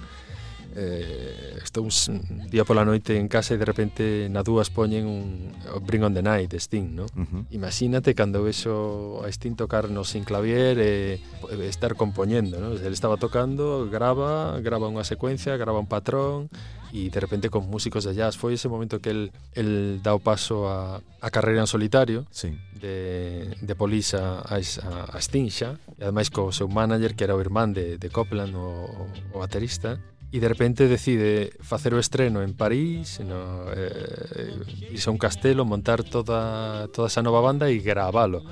[0.76, 5.56] eh, estou un día pola noite en casa e de repente na dúas poñen un
[5.88, 7.08] Bring on the Night de Sting, no?
[7.16, 7.42] Uh -huh.
[7.50, 12.76] Imagínate cando vexo a Sting tocar no sin clavier e eh, estar compoñendo, no?
[12.76, 16.52] Ele estaba tocando, grava, grava unha secuencia, grava un patrón
[16.92, 20.20] e de repente con músicos de jazz foi ese momento que el, el dá o
[20.22, 22.54] paso a, a carreira en solitario sí.
[22.78, 27.34] de, de Polisa a, a, a Sting xa e ademais co seu manager que era
[27.34, 28.86] o irmán de, de Copland o,
[29.34, 29.98] o baterista
[30.32, 35.64] e de repente decide facer o estreno en París, no, eh, irse a un castelo,
[35.64, 38.42] montar toda, toda esa nova banda e gravalo.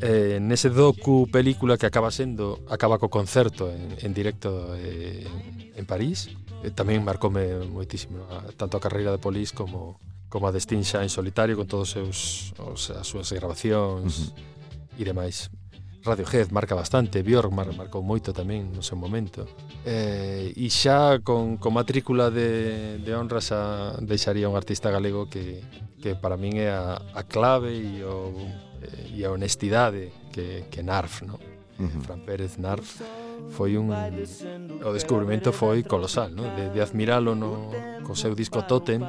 [0.00, 5.28] Eh, nese docu película que acaba sendo acaba co concerto en, en directo eh,
[5.76, 6.32] en París
[6.64, 8.24] eh, tamén marcoume moitísimo
[8.56, 10.00] tanto a carreira de Polis como
[10.32, 12.18] como a de Sting en solitario con todos os seus
[12.56, 15.00] os, as súas grabacións uh -huh.
[15.00, 15.52] e demais
[16.02, 19.44] Radiohead marca bastante, Bjork marcou moito tamén no seu momento.
[19.84, 25.60] Eh, e xa con, con matrícula de, de honra xa deixaría un artista galego que,
[26.00, 28.32] que para min é a, a clave e, o,
[28.80, 31.36] eh, e a honestidade que, que Narf, no?
[31.76, 32.00] Uh -huh.
[32.00, 33.04] Fran Pérez Narf
[33.52, 36.44] foi un o descubrimento foi colosal, no?
[36.56, 37.72] de, de admiralo no
[38.04, 39.00] co seu disco Totem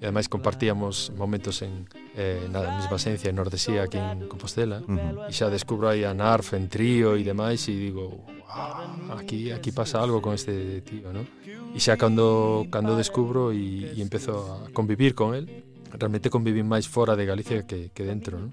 [0.00, 4.86] E ademais compartíamos momentos en eh, na mesma esencia en Nordesía aquí en Compostela uh
[4.86, 5.30] -huh.
[5.30, 9.70] e xa descubro aí a Narf en trío e demais e digo ah, aquí aquí
[9.72, 11.26] pasa algo con este tío ¿no?
[11.46, 15.46] e xa cando, cando descubro e, e empezo a convivir con él
[15.90, 18.48] realmente conviví máis fora de Galicia que, que dentro ¿no?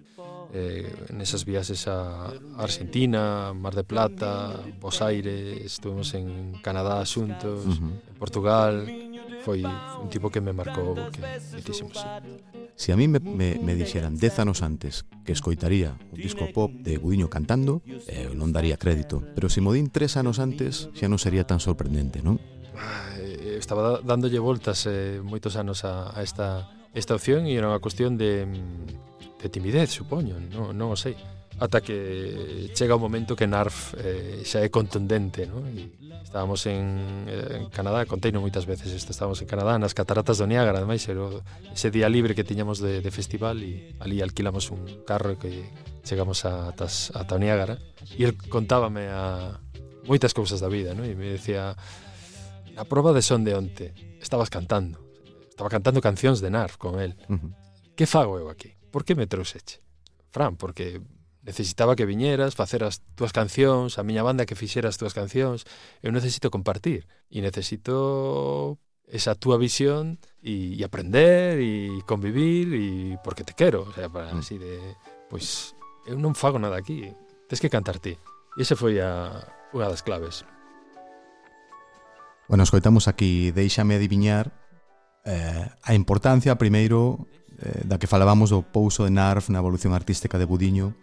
[0.54, 2.28] eh, nesas viaxes a
[2.60, 8.20] Argentina, Mar de Plata, Bos Aires, estuvimos en Canadá asuntos, uh -huh.
[8.20, 8.84] Portugal,
[9.42, 11.22] foi un tipo que me marcou que
[11.62, 11.98] dixemos.
[11.98, 16.48] Se si a mí me, me, me dixeran dez anos antes que escoitaría un disco
[16.54, 19.22] pop de Gudiño cantando, eh, non daría crédito.
[19.36, 22.38] Pero se si mo din tres anos antes, xa non sería tan sorprendente, non?
[22.78, 27.58] Ah, eh, eh, estaba dándolle voltas eh, moitos anos a, a esta, esta opción e
[27.58, 31.18] era unha cuestión de, mm, de timidez, supoño, non, non o sei
[31.62, 35.62] ata que chega o momento que NARF eh, xa é contundente ¿no?
[35.70, 35.94] E
[36.26, 40.50] estábamos en, eh, en Canadá conteino moitas veces isto, estábamos en Canadá nas cataratas do
[40.50, 41.22] Niágara ademais era
[41.70, 45.70] ese día libre que tiñamos de, de festival e ali alquilamos un carro que
[46.02, 47.78] chegamos a, tas, a Niágara
[48.18, 49.62] e el contábame a
[50.10, 51.06] moitas cousas da vida ¿no?
[51.06, 54.98] e me decía a proba de son de onte estabas cantando
[55.46, 57.54] estaba cantando cancións de NARF con el uh -huh.
[57.94, 58.74] que fago eu aquí?
[58.90, 59.78] por que me trouxeche?
[60.34, 61.06] Fran, porque
[61.44, 65.66] necesitaba que viñeras, facer as túas cancións, a miña banda que fixera as túas cancións.
[66.06, 68.78] Eu necesito compartir e necesito
[69.10, 74.32] esa túa visión e, e aprender e convivir e porque te quero, o sea, para
[74.32, 74.40] mm.
[74.40, 74.80] así de
[75.28, 75.76] pois
[76.08, 77.12] eu non fago nada aquí,
[77.50, 78.16] tes que cantar ti.
[78.56, 79.42] E ese foi a
[79.74, 80.48] unha das claves.
[82.52, 84.52] Bueno, escoitamos aquí Deixame adiviñar
[85.24, 87.28] eh, a importancia primeiro
[87.60, 90.96] eh, da que falábamos do pouso de Narf na evolución artística de Budiño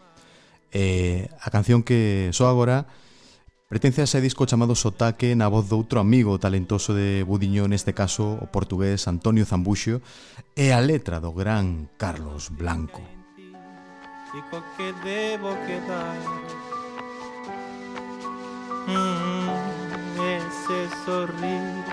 [0.72, 2.86] Eh, a canción que só agora
[3.68, 7.92] pertence a ese disco chamado Sotaque na voz de outro amigo talentoso de Budiño, neste
[7.92, 10.00] caso o portugués Antonio Zambuxo,
[10.56, 13.04] e a letra do gran Carlos Blanco.
[14.32, 16.20] Dico que debo quedar
[18.88, 19.68] mm,
[20.20, 21.84] Ese sorrir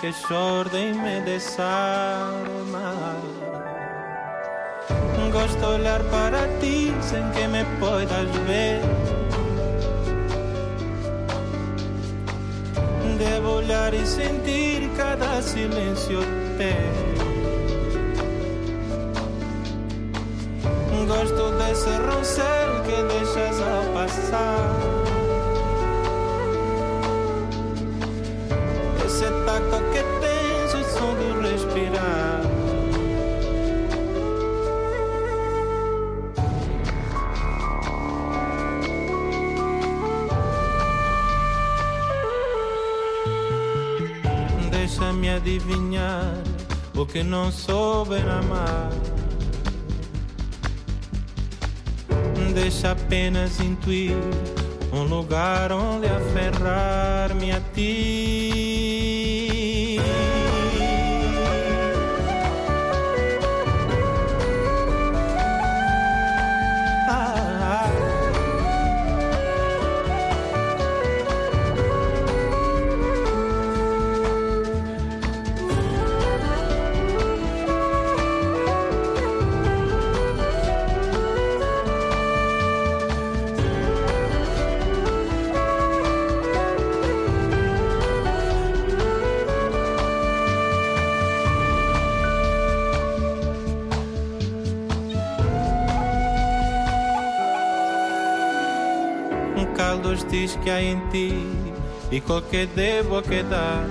[0.00, 2.94] que xorde e me desarma
[5.32, 8.80] Gosto olhar para ti sem que me poidas ver.
[13.18, 16.20] Devo olhar e sentir cada silêncio
[16.56, 17.18] teu.
[21.68, 25.07] desse roncel que deixas ao passar.
[46.98, 48.90] O que não souber amar.
[52.52, 54.16] Deixa apenas intuir
[54.92, 58.77] um lugar onde aferrar-me a ti.
[100.48, 101.46] feliz que há em ti
[102.10, 103.86] y con que debo quedar.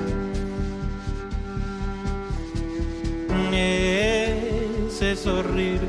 [3.60, 5.80] Ese sorrir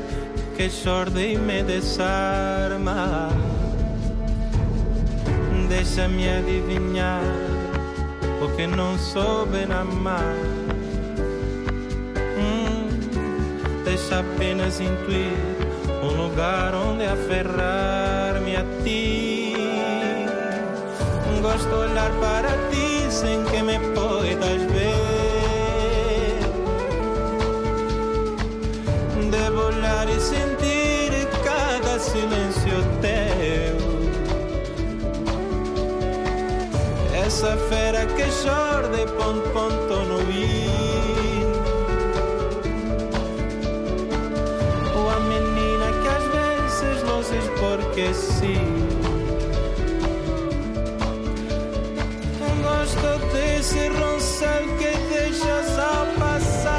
[0.55, 3.29] que sorde y me desarma,
[5.67, 7.21] déjame adivinhar
[8.41, 10.35] o que no soube amar.
[12.37, 15.37] Hum, deixa apenas intuir
[16.03, 19.18] um lugar onde aferrar-me a ti.
[21.41, 26.39] Gosto de olhar para ti sem que me poidas ver.
[29.31, 33.77] Devo olhar e sentir cada silêncio teu.
[37.25, 41.45] Essa fera que chora de ponto ponto no ir.
[44.93, 48.78] Ou a menina que às vezes luzes porque sim.
[54.39, 56.69] Roncel que deixas ao passar.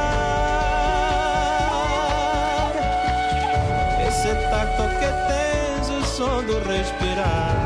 [4.08, 7.56] Esse tacto que tens o som do respirar.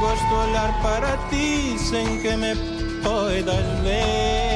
[0.00, 2.54] Gosto olhar para ti sem que me
[3.02, 4.55] poidas ver.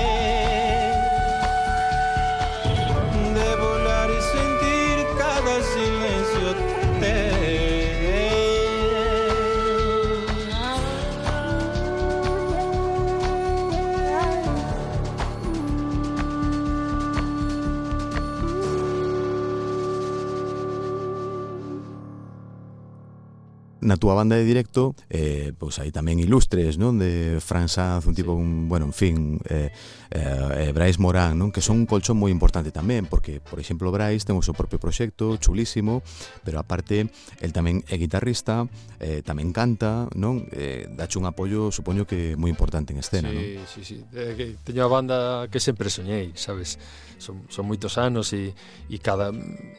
[24.01, 26.97] túa banda de directo, eh, pois aí tamén ilustres, non?
[26.97, 29.69] De Fran Sanz, un tipo, un, bueno, en fin, eh,
[30.11, 31.55] Eh, eh, Brais Morán, non?
[31.55, 34.83] Que son un colchón moi importante tamén, porque, por exemplo, Brais ten o seu propio
[34.83, 36.03] proxecto, chulísimo,
[36.43, 37.07] pero aparte,
[37.39, 38.67] el tamén é guitarrista,
[38.99, 40.51] eh, tamén canta, non?
[40.51, 43.45] Eh, dache un apoio, supoño que moi importante en escena, sí, non?
[43.71, 46.75] Sí, sí, eh, que teño a banda que sempre soñei, sabes?
[47.23, 48.51] Son, son moitos anos e,
[48.91, 49.31] e cada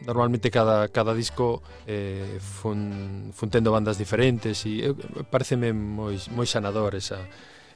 [0.07, 4.95] normalmente cada, cada disco eh, fun, fun tendo bandas diferentes e eh,
[5.27, 7.19] pareceme moi, moi sanador esa,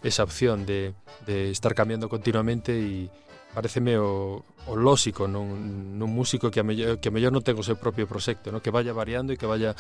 [0.05, 0.93] esa opción de,
[1.25, 3.09] de estar cambiando continuamente e
[3.55, 7.55] pareceme o, o lóxico nun, nun músico que a mellor, que a mellor non ten
[7.55, 8.59] o seu propio proxecto, no?
[8.59, 9.73] que vaya variando e que vaya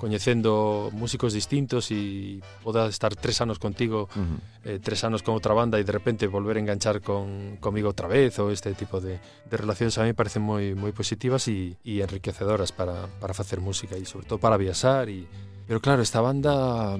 [0.00, 4.38] coñecendo músicos distintos e poda estar tres anos contigo, uh -huh.
[4.64, 8.08] eh, tres anos con outra banda e de repente volver a enganchar con, comigo outra
[8.08, 12.00] vez ou este tipo de, de relacións a mí parecen moi moi positivas e, e
[12.00, 15.28] enriquecedoras para, para facer música e sobre todo para viaxar e
[15.68, 16.96] Pero claro, esta banda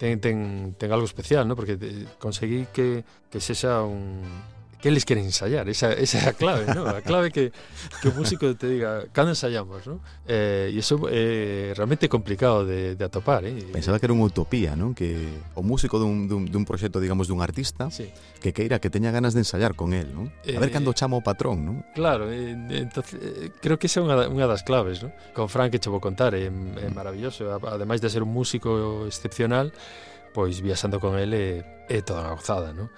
[0.00, 1.54] ten, ten, ten algo especial, ¿no?
[1.54, 1.76] porque
[2.18, 4.24] conseguí que, que sexa un,
[4.80, 6.88] que eles queren ensayar, esa, esa é a clave, ¿no?
[6.88, 7.52] a clave que,
[8.00, 10.00] que o músico te diga, cando ensayamos, ¿no?
[10.24, 13.44] eh, e iso é eh, realmente complicado de, de atopar.
[13.44, 13.68] Eh?
[13.72, 14.96] Pensaba que era unha utopía, non?
[14.96, 18.08] que o músico dun, dun, dun proxecto, digamos, dun artista, sí.
[18.40, 20.32] que queira que teña ganas de ensayar con él, non?
[20.32, 21.60] a ver eh, cando chama o patrón.
[21.68, 21.76] Non?
[21.92, 25.04] Claro, eh, entonces, eh, creo que esa é unha, unha das claves.
[25.04, 25.12] ¿no?
[25.36, 29.76] Con Frank, que che vou contar, é, é maravilloso, ademais de ser un músico excepcional,
[30.32, 32.88] pois viaxando con ele eh, é toda unha gozada, non?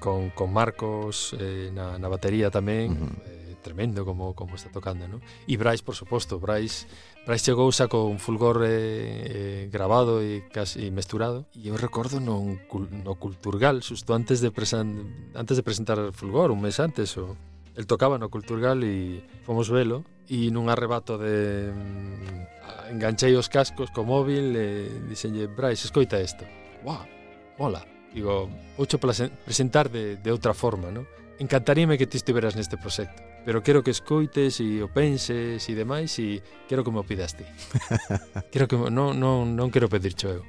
[0.00, 3.14] con, con Marcos eh, na, na batería tamén, uh -huh.
[3.28, 5.20] eh, tremendo como como está tocando, ¿no?
[5.46, 6.88] E Brais, por suposto, Brais
[7.26, 12.56] Brais chegou xa con fulgor eh, eh, grabado e casi mesturado e eu recordo non,
[13.04, 15.04] no Culturgal xusto antes de presan,
[15.36, 17.36] antes de presentar Fulgor, un mes antes o
[17.76, 23.92] el tocaba no Culturgal e fomos velo e nun arrebato de mm, enganchei os cascos
[23.92, 26.48] co móvil e dixenlle Brais, escoita isto.
[26.80, 27.04] Wow,
[27.60, 31.06] mola digo, oucho presentar de, de outra forma, non?
[31.40, 36.12] Encantaríame que ti estiveras neste proxecto, pero quero que escoites e o penses e demais
[36.20, 37.46] e quero que me o pidas ti.
[38.52, 40.42] quero que non, non, non quero pedircho eu.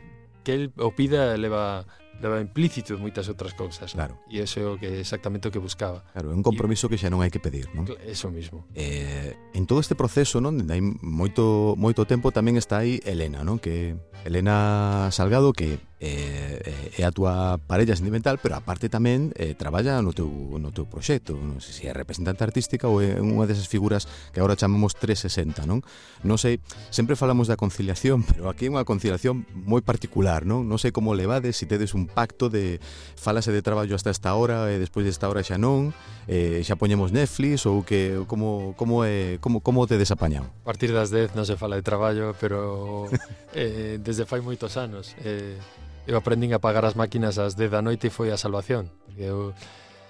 [0.44, 1.88] Que el o pida leva
[2.22, 3.98] leva implícito moitas outras cousas.
[3.98, 4.20] Claro.
[4.30, 6.06] E ese é o que exactamente o que buscaba.
[6.14, 7.90] Claro, é un compromiso e, que xa non hai que pedir, non?
[8.06, 8.70] Eso mismo.
[8.78, 13.58] Eh, en todo este proceso, non, hai moito moito tempo tamén está aí Elena, non?
[13.58, 19.54] Que Elena Salgado que Eh, eh, é a túa parella sentimental, pero aparte tamén eh,
[19.54, 20.26] traballa no teu,
[20.58, 24.42] no teu proxecto, non sei se é representante artística ou é unha desas figuras que
[24.42, 25.86] agora chamamos 360, non?
[26.26, 26.58] Non sei,
[26.90, 30.66] sempre falamos da conciliación, pero aquí é unha conciliación moi particular, non?
[30.66, 32.82] Non sei como levades, se tedes un pacto de
[33.14, 35.94] falase de traballo hasta esta hora e despois desta hora xa non,
[36.26, 40.50] eh, xa poñemos Netflix ou que como como é como como te desapañado.
[40.66, 43.06] A partir das 10 non se fala de traballo, pero
[43.54, 45.62] eh, desde fai moitos anos eh,
[46.08, 48.90] eu aprendín a pagar as máquinas ás 10 da noite e foi a salvación.
[49.06, 49.54] Porque eu,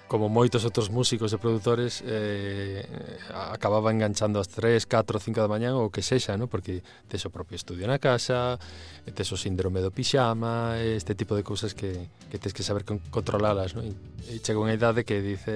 [0.08, 2.84] como moitos outros músicos e produtores, eh,
[3.52, 6.48] acababa enganchando ás 3, 4, 5 da mañán ou que sexa, no?
[6.48, 8.56] porque tes o propio estudio na casa,
[9.12, 13.76] tes o síndrome do pixama, este tipo de cousas que, que tes que saber controlalas.
[13.76, 13.84] No?
[13.84, 13.92] E,
[14.32, 15.52] e chega unha idade que dice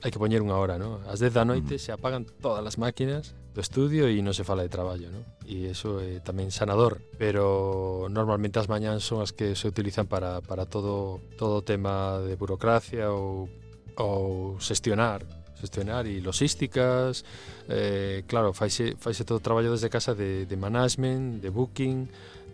[0.00, 1.02] hai que poñer unha hora, no?
[1.10, 4.62] Ás 10 da noite se apagan todas as máquinas do estudio e non se fala
[4.62, 5.26] de traballo, non?
[5.42, 10.06] E iso é eh, tamén sanador, pero normalmente as mañán son as que se utilizan
[10.06, 13.50] para, para todo todo o tema de burocracia ou,
[13.98, 15.26] ou xestionar
[15.60, 17.26] xestionar e logísticas
[17.68, 22.08] eh, claro, faise, faise todo o traballo desde casa de, de management, de booking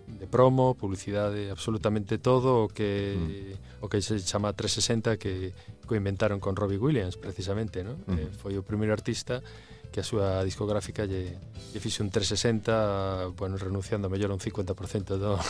[0.06, 3.84] de promo, publicidade, absolutamente todo o que mm.
[3.84, 5.52] o que se chama 360 que
[5.86, 7.98] co inventaron con Robbie Williams precisamente, ¿no?
[8.06, 8.14] Mm.
[8.14, 9.42] Eh, foi o primeiro artista
[9.96, 11.40] que a súa discográfica lle,
[11.72, 15.40] lle fixe un 360, bueno, renunciando mellor un 50% do,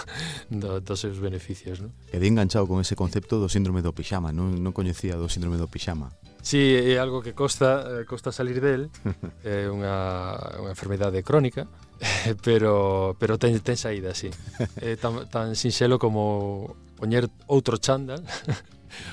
[0.55, 1.83] do, dos seus beneficios.
[1.83, 1.91] ¿no?
[2.07, 5.67] Quedé enganchado con ese concepto do síndrome do pixama, non, non coñecía do síndrome do
[5.67, 6.15] pixama.
[6.47, 8.87] Sí, é algo que costa, eh, costa salir del,
[9.43, 11.67] é unha, unha enfermedade crónica,
[12.47, 14.31] pero, pero ten, ten saída, sí.
[14.79, 18.23] É tan, tan sinxelo como poñer outro chándal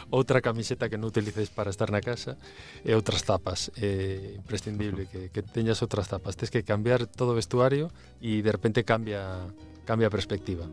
[0.10, 2.36] outra camiseta que non utilices para estar na casa
[2.84, 3.72] e outras tapas.
[3.80, 6.36] É imprescindible que, que teñas outras tapas.
[6.36, 9.48] Tens que cambiar todo o vestuario e de repente cambia,
[9.86, 10.66] cambia a perspectiva.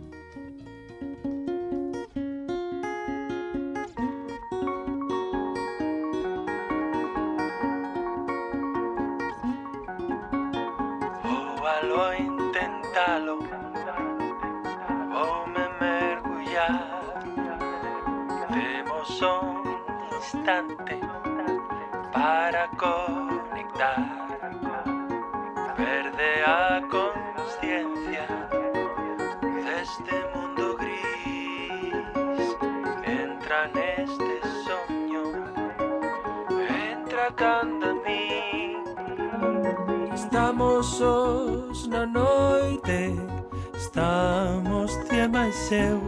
[45.44, 46.02] myself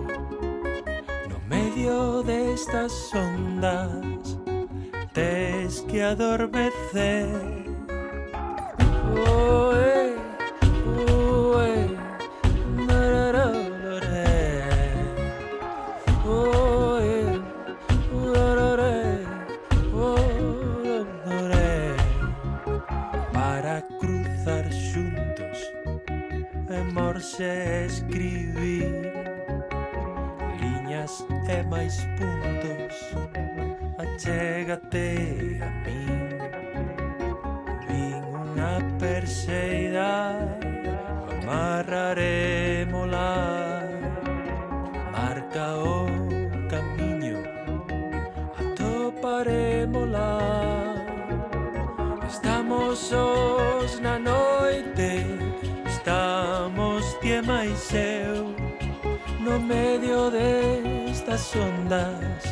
[1.28, 4.38] no medio de estas ondas
[5.72, 7.28] tienes que adormecer.
[9.26, 9.81] Oh,
[38.62, 40.38] na perseira
[41.42, 43.34] amarrarémola
[45.10, 46.06] marca o
[46.70, 47.42] camiño
[48.62, 50.30] atoparémola
[52.30, 55.26] estamos sós na noite
[55.94, 58.54] estamos tie máis eu
[59.44, 62.42] no medio destas ondas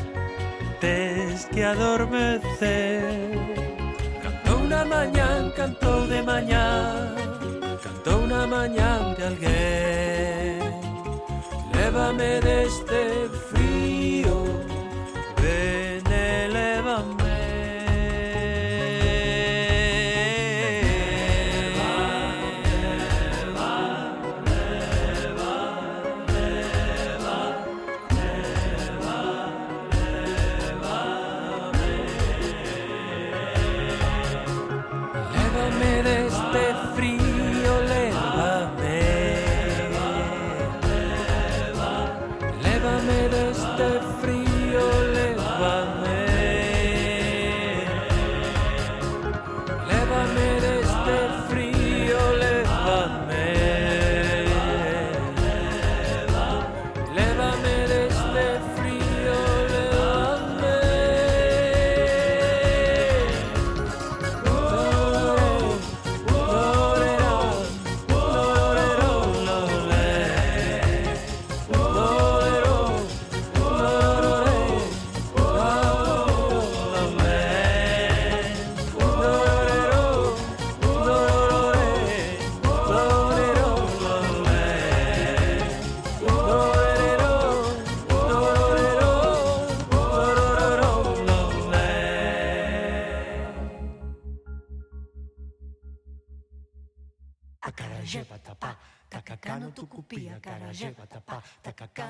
[0.80, 3.69] tes que adormecer
[4.90, 7.14] mañán, cantou de mañán,
[7.82, 10.74] cantou na mañán de alguén.
[11.74, 13.02] Lévame deste
[13.48, 14.36] frío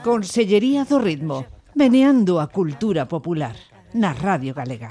[0.02, 1.44] Consellería do Ritmo,
[1.74, 3.56] meneando a cultura popular
[3.94, 4.90] na Radio Galega.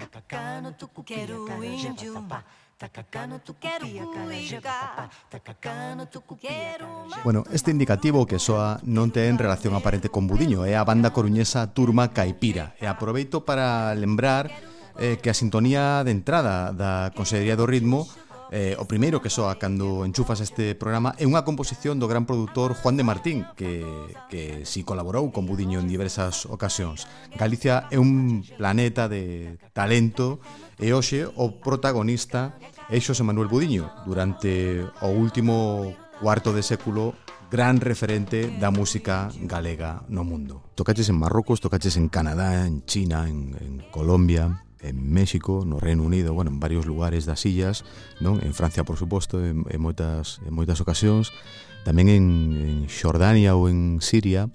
[7.24, 11.76] Bueno, este indicativo que soa non ten relación aparente con Budiño, é a banda coruñesa
[11.76, 12.80] Turma Caipira.
[12.80, 14.48] E aproveito para lembrar
[14.96, 18.08] eh, que a sintonía de entrada da Consellería do Ritmo
[18.52, 22.74] eh, o primeiro que soa cando enchufas este programa é unha composición do gran produtor
[22.74, 23.86] Juan de Martín que,
[24.30, 27.06] que si colaborou con Budiño en diversas ocasións
[27.38, 30.42] Galicia é un planeta de talento
[30.82, 32.58] e hoxe o protagonista
[32.90, 37.14] é Xosé Manuel Budiño durante o último cuarto de século
[37.50, 40.62] gran referente da música galega no mundo.
[40.78, 46.04] Tocaches en Marrocos, tocaches en Canadá, en China, en, en Colombia, en México, no Reino
[46.04, 47.84] Unido, bueno, en varios lugares das illas,
[48.24, 48.40] non?
[48.44, 51.36] En Francia, por suposto, en, en moitas en moitas ocasións,
[51.84, 52.26] tamén en,
[52.56, 54.48] en Xordania ou en Siria.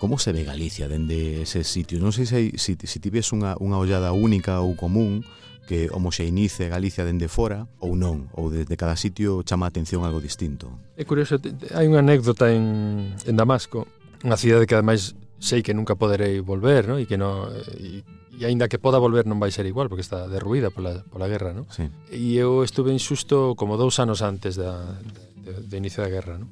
[0.00, 2.00] Como se ve Galicia dende ese sitio?
[2.00, 5.26] Non sei se hai, si, si tives unha, unha ollada única ou común
[5.70, 10.18] que homoxeinice Galicia dende fora ou non, ou desde cada sitio chama a atención algo
[10.18, 10.72] distinto.
[10.98, 11.38] É curioso,
[11.76, 13.86] hai unha anécdota en, en Damasco,
[14.26, 16.98] unha cidade que ademais sei que nunca poderei volver, ¿no?
[16.98, 18.02] E que no e
[18.40, 21.52] e aínda que poda volver non vai ser igual porque está derruída pola, pola guerra,
[21.52, 21.68] ¿no?
[21.68, 21.92] Sí.
[22.08, 24.96] E eu estuve en Xusto como dous anos antes da,
[25.36, 26.48] de, de inicio da guerra, ¿no?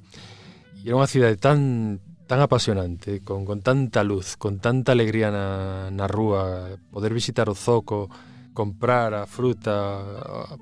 [0.85, 5.89] E era unha cidade tan tan apasionante, con, con tanta luz, con tanta alegría na,
[5.89, 8.13] na rúa, poder visitar o zoco,
[8.53, 9.97] comprar a fruta,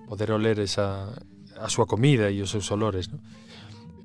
[0.07, 1.11] poder oler esa,
[1.59, 3.19] a súa comida e os seus olores, ¿no?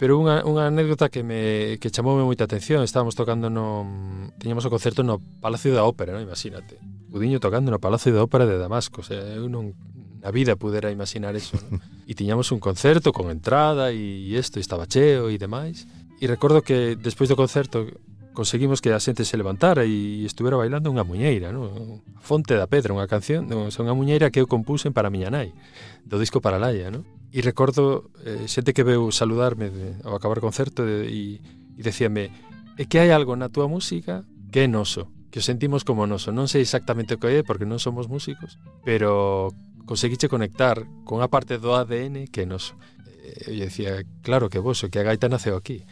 [0.02, 3.86] Pero unha, unha anécdota que me que chamoume moita atención, estábamos tocando no
[4.42, 6.82] tiñamos o concerto no Palacio da Ópera, non imagínate.
[7.14, 9.78] Budiño tocando no Palacio da Ópera de Damasco, o sea, eu non
[10.18, 11.54] na vida pudera imaginar eso.
[11.70, 11.78] ¿no?
[12.10, 15.86] e tiñamos un concerto con entrada e isto, estaba cheo e demais.
[16.18, 17.86] E recordo que despois do concerto
[18.34, 21.70] conseguimos que a xente se levantara e estuvera bailando unha muñeira, ¿no?
[22.18, 25.30] A Fonte da Pedra, unha canción, non, unha muñeira que eu compuxen para a miña
[25.30, 25.54] nai,
[26.10, 27.06] do disco Paralaya, ¿no?
[27.32, 31.24] E recordo eh, xente que veu saludarme de, ao acabar o concerto de, e,
[31.80, 32.28] e decíame
[32.76, 36.36] é que hai algo na túa música que é noso, que o sentimos como noso.
[36.36, 39.56] Non sei exactamente o que é, porque non somos músicos, pero
[39.88, 42.76] conseguiche conectar con a parte do ADN que é noso.
[43.22, 45.88] E eu decía, claro que vos, que a gaita naceu aquí.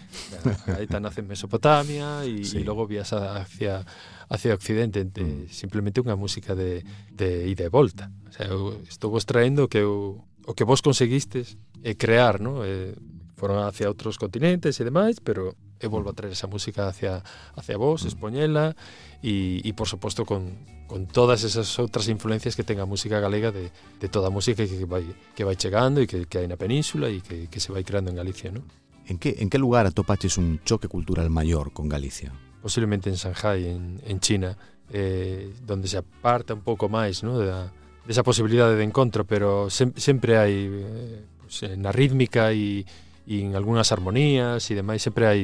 [0.68, 2.60] A gaita nace en Mesopotamia e, sí.
[2.60, 3.88] e logo vías hacia
[4.30, 5.50] hacia Occidente mm.
[5.50, 8.12] simplemente unha música de, de ida e volta.
[8.28, 12.66] O sea, eu estou vos traendo que eu o que vos conseguistes é crear, ¿no?
[12.66, 12.98] Eh,
[13.38, 17.22] foron hacia outros continentes e demais, pero eu volvo a traer esa música hacia,
[17.54, 18.10] hacia vos, mm.
[18.10, 18.74] expoñela
[19.22, 20.58] e, e por suposto con,
[20.90, 24.66] con todas esas outras influencias que ten a música galega de, de toda a música
[24.66, 25.06] que vai,
[25.38, 28.10] que vai chegando e que, que hai na península e que, que se vai creando
[28.10, 28.66] en Galicia, ¿no?
[29.06, 32.34] En que, en que lugar atopaches un choque cultural maior con Galicia?
[32.60, 34.58] Posiblemente en Shanghai, en, en China,
[34.90, 37.38] eh, donde se aparta un pouco máis ¿no?
[37.38, 37.70] da,
[38.10, 42.82] desa posibilidade de encontro, pero sem, sempre hai eh, pues, na rítmica e,
[43.30, 45.42] e en algunhas armonías e demais sempre hai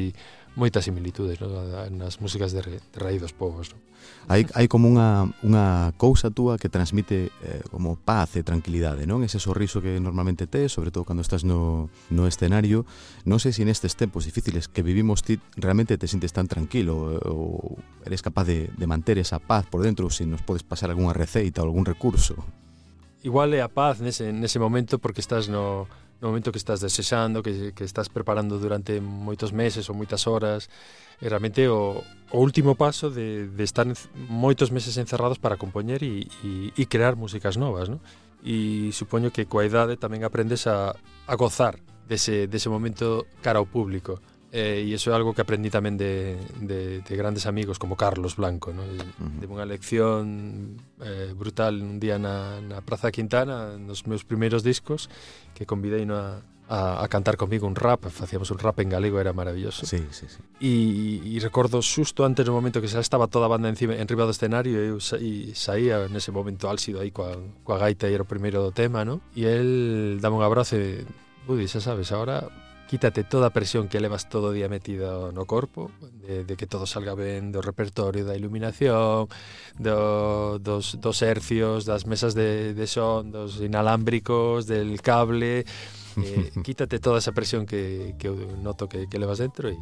[0.56, 1.52] moitas similitudes no?
[1.92, 3.76] nas músicas de, re, de raíz dos povos.
[3.76, 3.78] No?
[4.26, 9.22] Hai, hai como unha, unha cousa túa que transmite eh, como paz e tranquilidade, non?
[9.22, 12.90] Ese sorriso que normalmente tes, sobre todo cando estás no, no escenario.
[13.22, 17.78] Non sei se nestes tempos difíciles que vivimos ti realmente te sintes tan tranquilo ou
[18.02, 21.62] eres capaz de, de manter esa paz por dentro se nos podes pasar algunha receita
[21.62, 22.34] ou algún recurso.
[23.22, 25.86] Igual é a paz nese, nese momento porque estás no,
[26.22, 30.70] no momento que estás desexando, que, que estás preparando durante moitos meses ou moitas horas,
[31.22, 33.88] e realmente o, o último paso de, de estar
[34.30, 38.00] moitos meses encerrados para compoñer e, e, e crear músicas novas, non?
[38.46, 43.66] E supoño que coa idade tamén aprendes a, a gozar dese, dese momento cara ao
[43.66, 44.22] público.
[44.56, 48.40] Eh, e iso é algo que aprendí tamén de, de, de grandes amigos como Carlos
[48.40, 48.88] Blanco, ¿no?
[48.88, 49.44] Uh -huh.
[49.44, 55.12] De unha lección eh, brutal un día na, na Praza Quintana, nos meus primeiros discos,
[55.52, 56.40] que convidei a,
[56.72, 59.84] a, a cantar comigo un rap, facíamos un rap en galego, era maravilloso.
[59.84, 60.40] Sí, sí, sí.
[60.64, 64.24] E, e recordo susto antes no momento que xa estaba toda a banda encima, enriba
[64.24, 67.36] do escenario e eu sa, e saía nese momento álxido aí coa,
[67.68, 69.20] coa gaita e era o primeiro do tema, ¿no?
[69.36, 71.04] E el dame un abrazo e,
[71.44, 72.48] Budi, xa sabes, agora
[72.88, 76.68] quítate toda a presión que levas todo o día metido no corpo, de, de que
[76.68, 79.28] todo salga ben do repertorio, da iluminación,
[79.78, 85.66] do, dos, dos hercios, das mesas de, de son, dos inalámbricos, del cable...
[86.16, 88.30] Eh, quítate toda esa presión que, que
[88.64, 89.76] noto que, que levas dentro e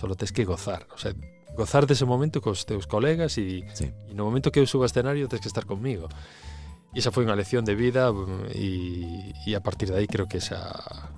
[0.00, 0.88] solo tens que gozar.
[0.94, 1.12] O sea,
[1.54, 3.92] gozar dese momento cos teus colegas e, sí.
[4.08, 6.08] e no momento que eu suba escenario tens que estar conmigo.
[6.94, 10.30] E esa foi unha lección de vida mm, e, e a partir de aí creo
[10.30, 10.70] que esa,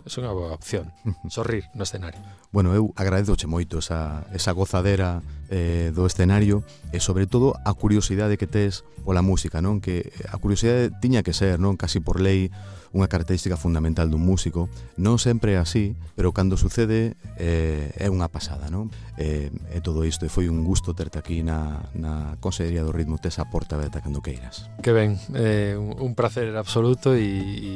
[0.09, 0.89] esa é unha boa opción,
[1.29, 2.24] sorrir no escenario.
[2.49, 5.20] Bueno, eu agradezoche moito esa, esa gozadera
[5.53, 6.64] eh, do escenario
[6.97, 9.85] e sobre todo a curiosidade que tes pola música, non?
[9.85, 11.77] Que a curiosidade tiña que ser, non?
[11.77, 12.49] Casi por lei
[12.93, 14.68] unha característica fundamental dun músico.
[15.01, 18.93] Non sempre é así, pero cando sucede eh, é unha pasada, non?
[19.16, 23.16] Eh, e todo isto, e foi un gusto terte aquí na, na Consellería do Ritmo
[23.16, 24.68] Tesa Porta Beta cando queiras.
[24.84, 27.72] Que ben, eh, un placer absoluto e, e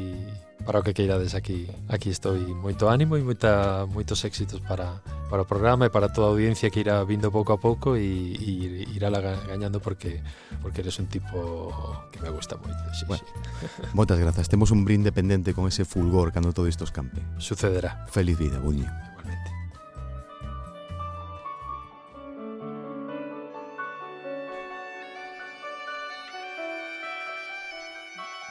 [0.61, 5.01] para o que queirades aquí aquí estou moito ánimo e moita moitos éxitos para
[5.31, 8.35] para o programa e para toda a audiencia que irá vindo pouco a pouco e,
[8.35, 9.07] e irá
[9.47, 10.19] gañando porque
[10.59, 11.71] porque eres un tipo
[12.11, 12.75] que me gusta moito.
[12.91, 13.87] Sí, bueno, sí.
[13.95, 14.51] Moitas grazas.
[14.51, 17.23] Temos un brinde pendente con ese fulgor cando todo isto escampe.
[17.39, 18.05] Sucederá.
[18.11, 18.91] Feliz vida, Buño.
[18.91, 19.49] Igualmente.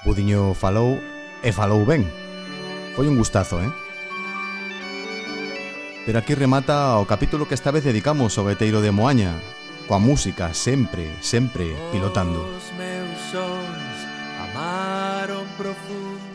[0.09, 0.97] Budiño falou
[1.45, 2.09] e falou ben.
[2.97, 3.69] Foi un gustazo, eh?
[6.11, 9.31] Pero aquí remata o capítulo que esta vez dedicamos ao veteiro de Moaña,
[9.87, 12.43] coa música sempre, sempre pilotando.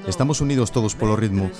[0.07, 1.51] Estamos unidos todos polo ritmo,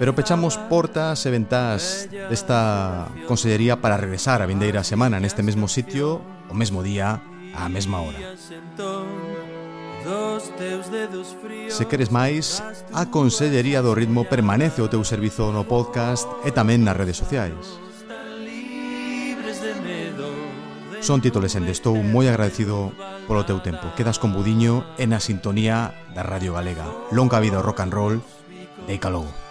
[0.00, 6.24] pero pechamos portas e ventás desta consellería para regresar a vindeira semana neste mesmo sitio,
[6.48, 7.20] o mesmo día,
[7.52, 8.32] á mesma hora.
[11.68, 16.82] Se queres máis, a Consellería do Ritmo permanece o teu servizo no podcast e tamén
[16.84, 17.78] nas redes sociais.
[21.00, 22.90] Son títulos en estou moi agradecido
[23.28, 23.92] polo teu tempo.
[23.94, 26.88] Quedas con Budiño en a sintonía da Radio Galega.
[27.14, 28.16] Longa vida ao rock and roll.
[28.88, 29.47] Deica logo.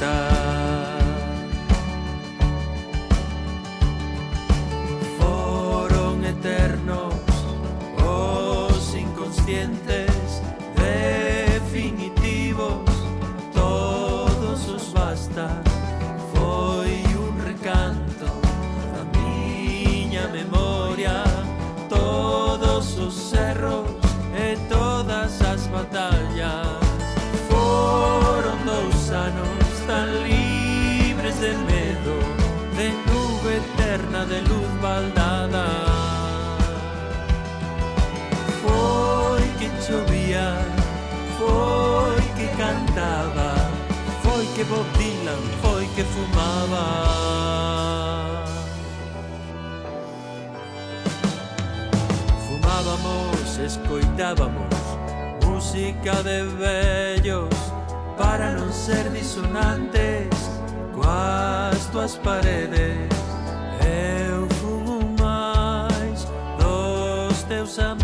[0.00, 0.39] está.
[44.70, 46.84] Bob Dylan, foi que fumaba.
[52.46, 54.68] Fumábamos, escoitábamos
[55.44, 57.54] Música de vellos
[58.16, 60.30] Para non ser disonantes.
[60.94, 63.10] Coas tuas paredes
[63.82, 66.30] Eu fumo máis
[66.62, 67.99] Dos teus amores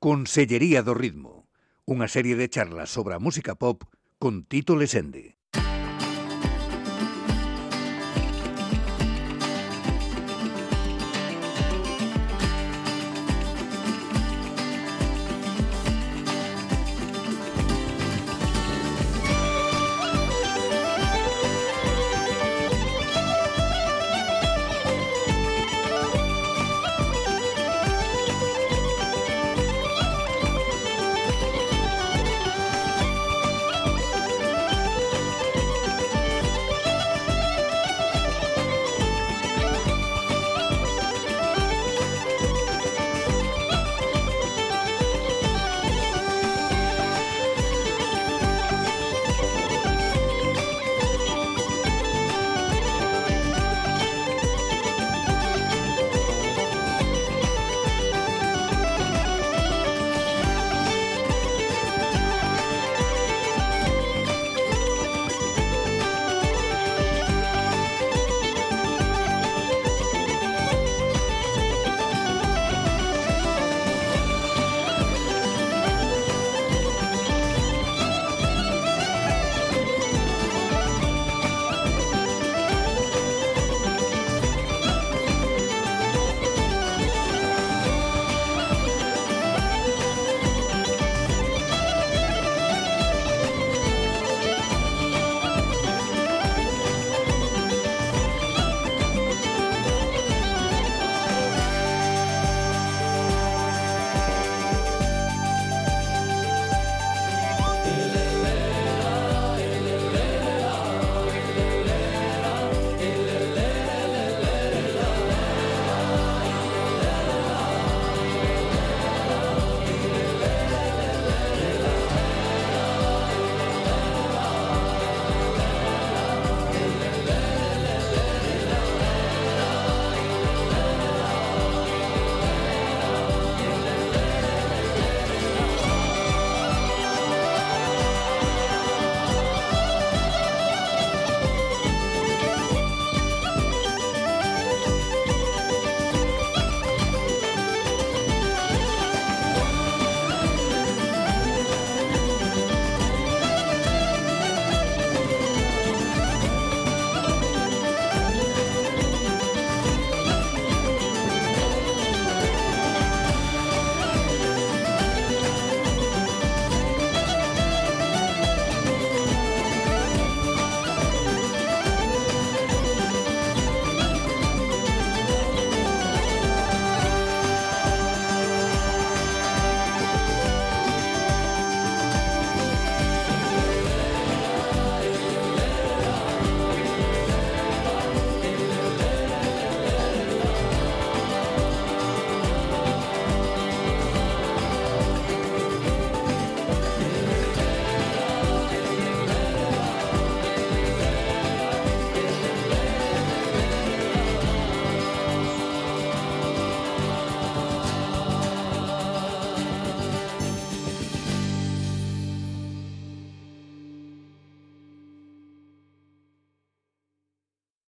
[0.00, 1.44] Consellería do Ritmo,
[1.84, 3.84] unha serie de charlas sobre a música pop
[4.16, 5.36] con Tito Lesende.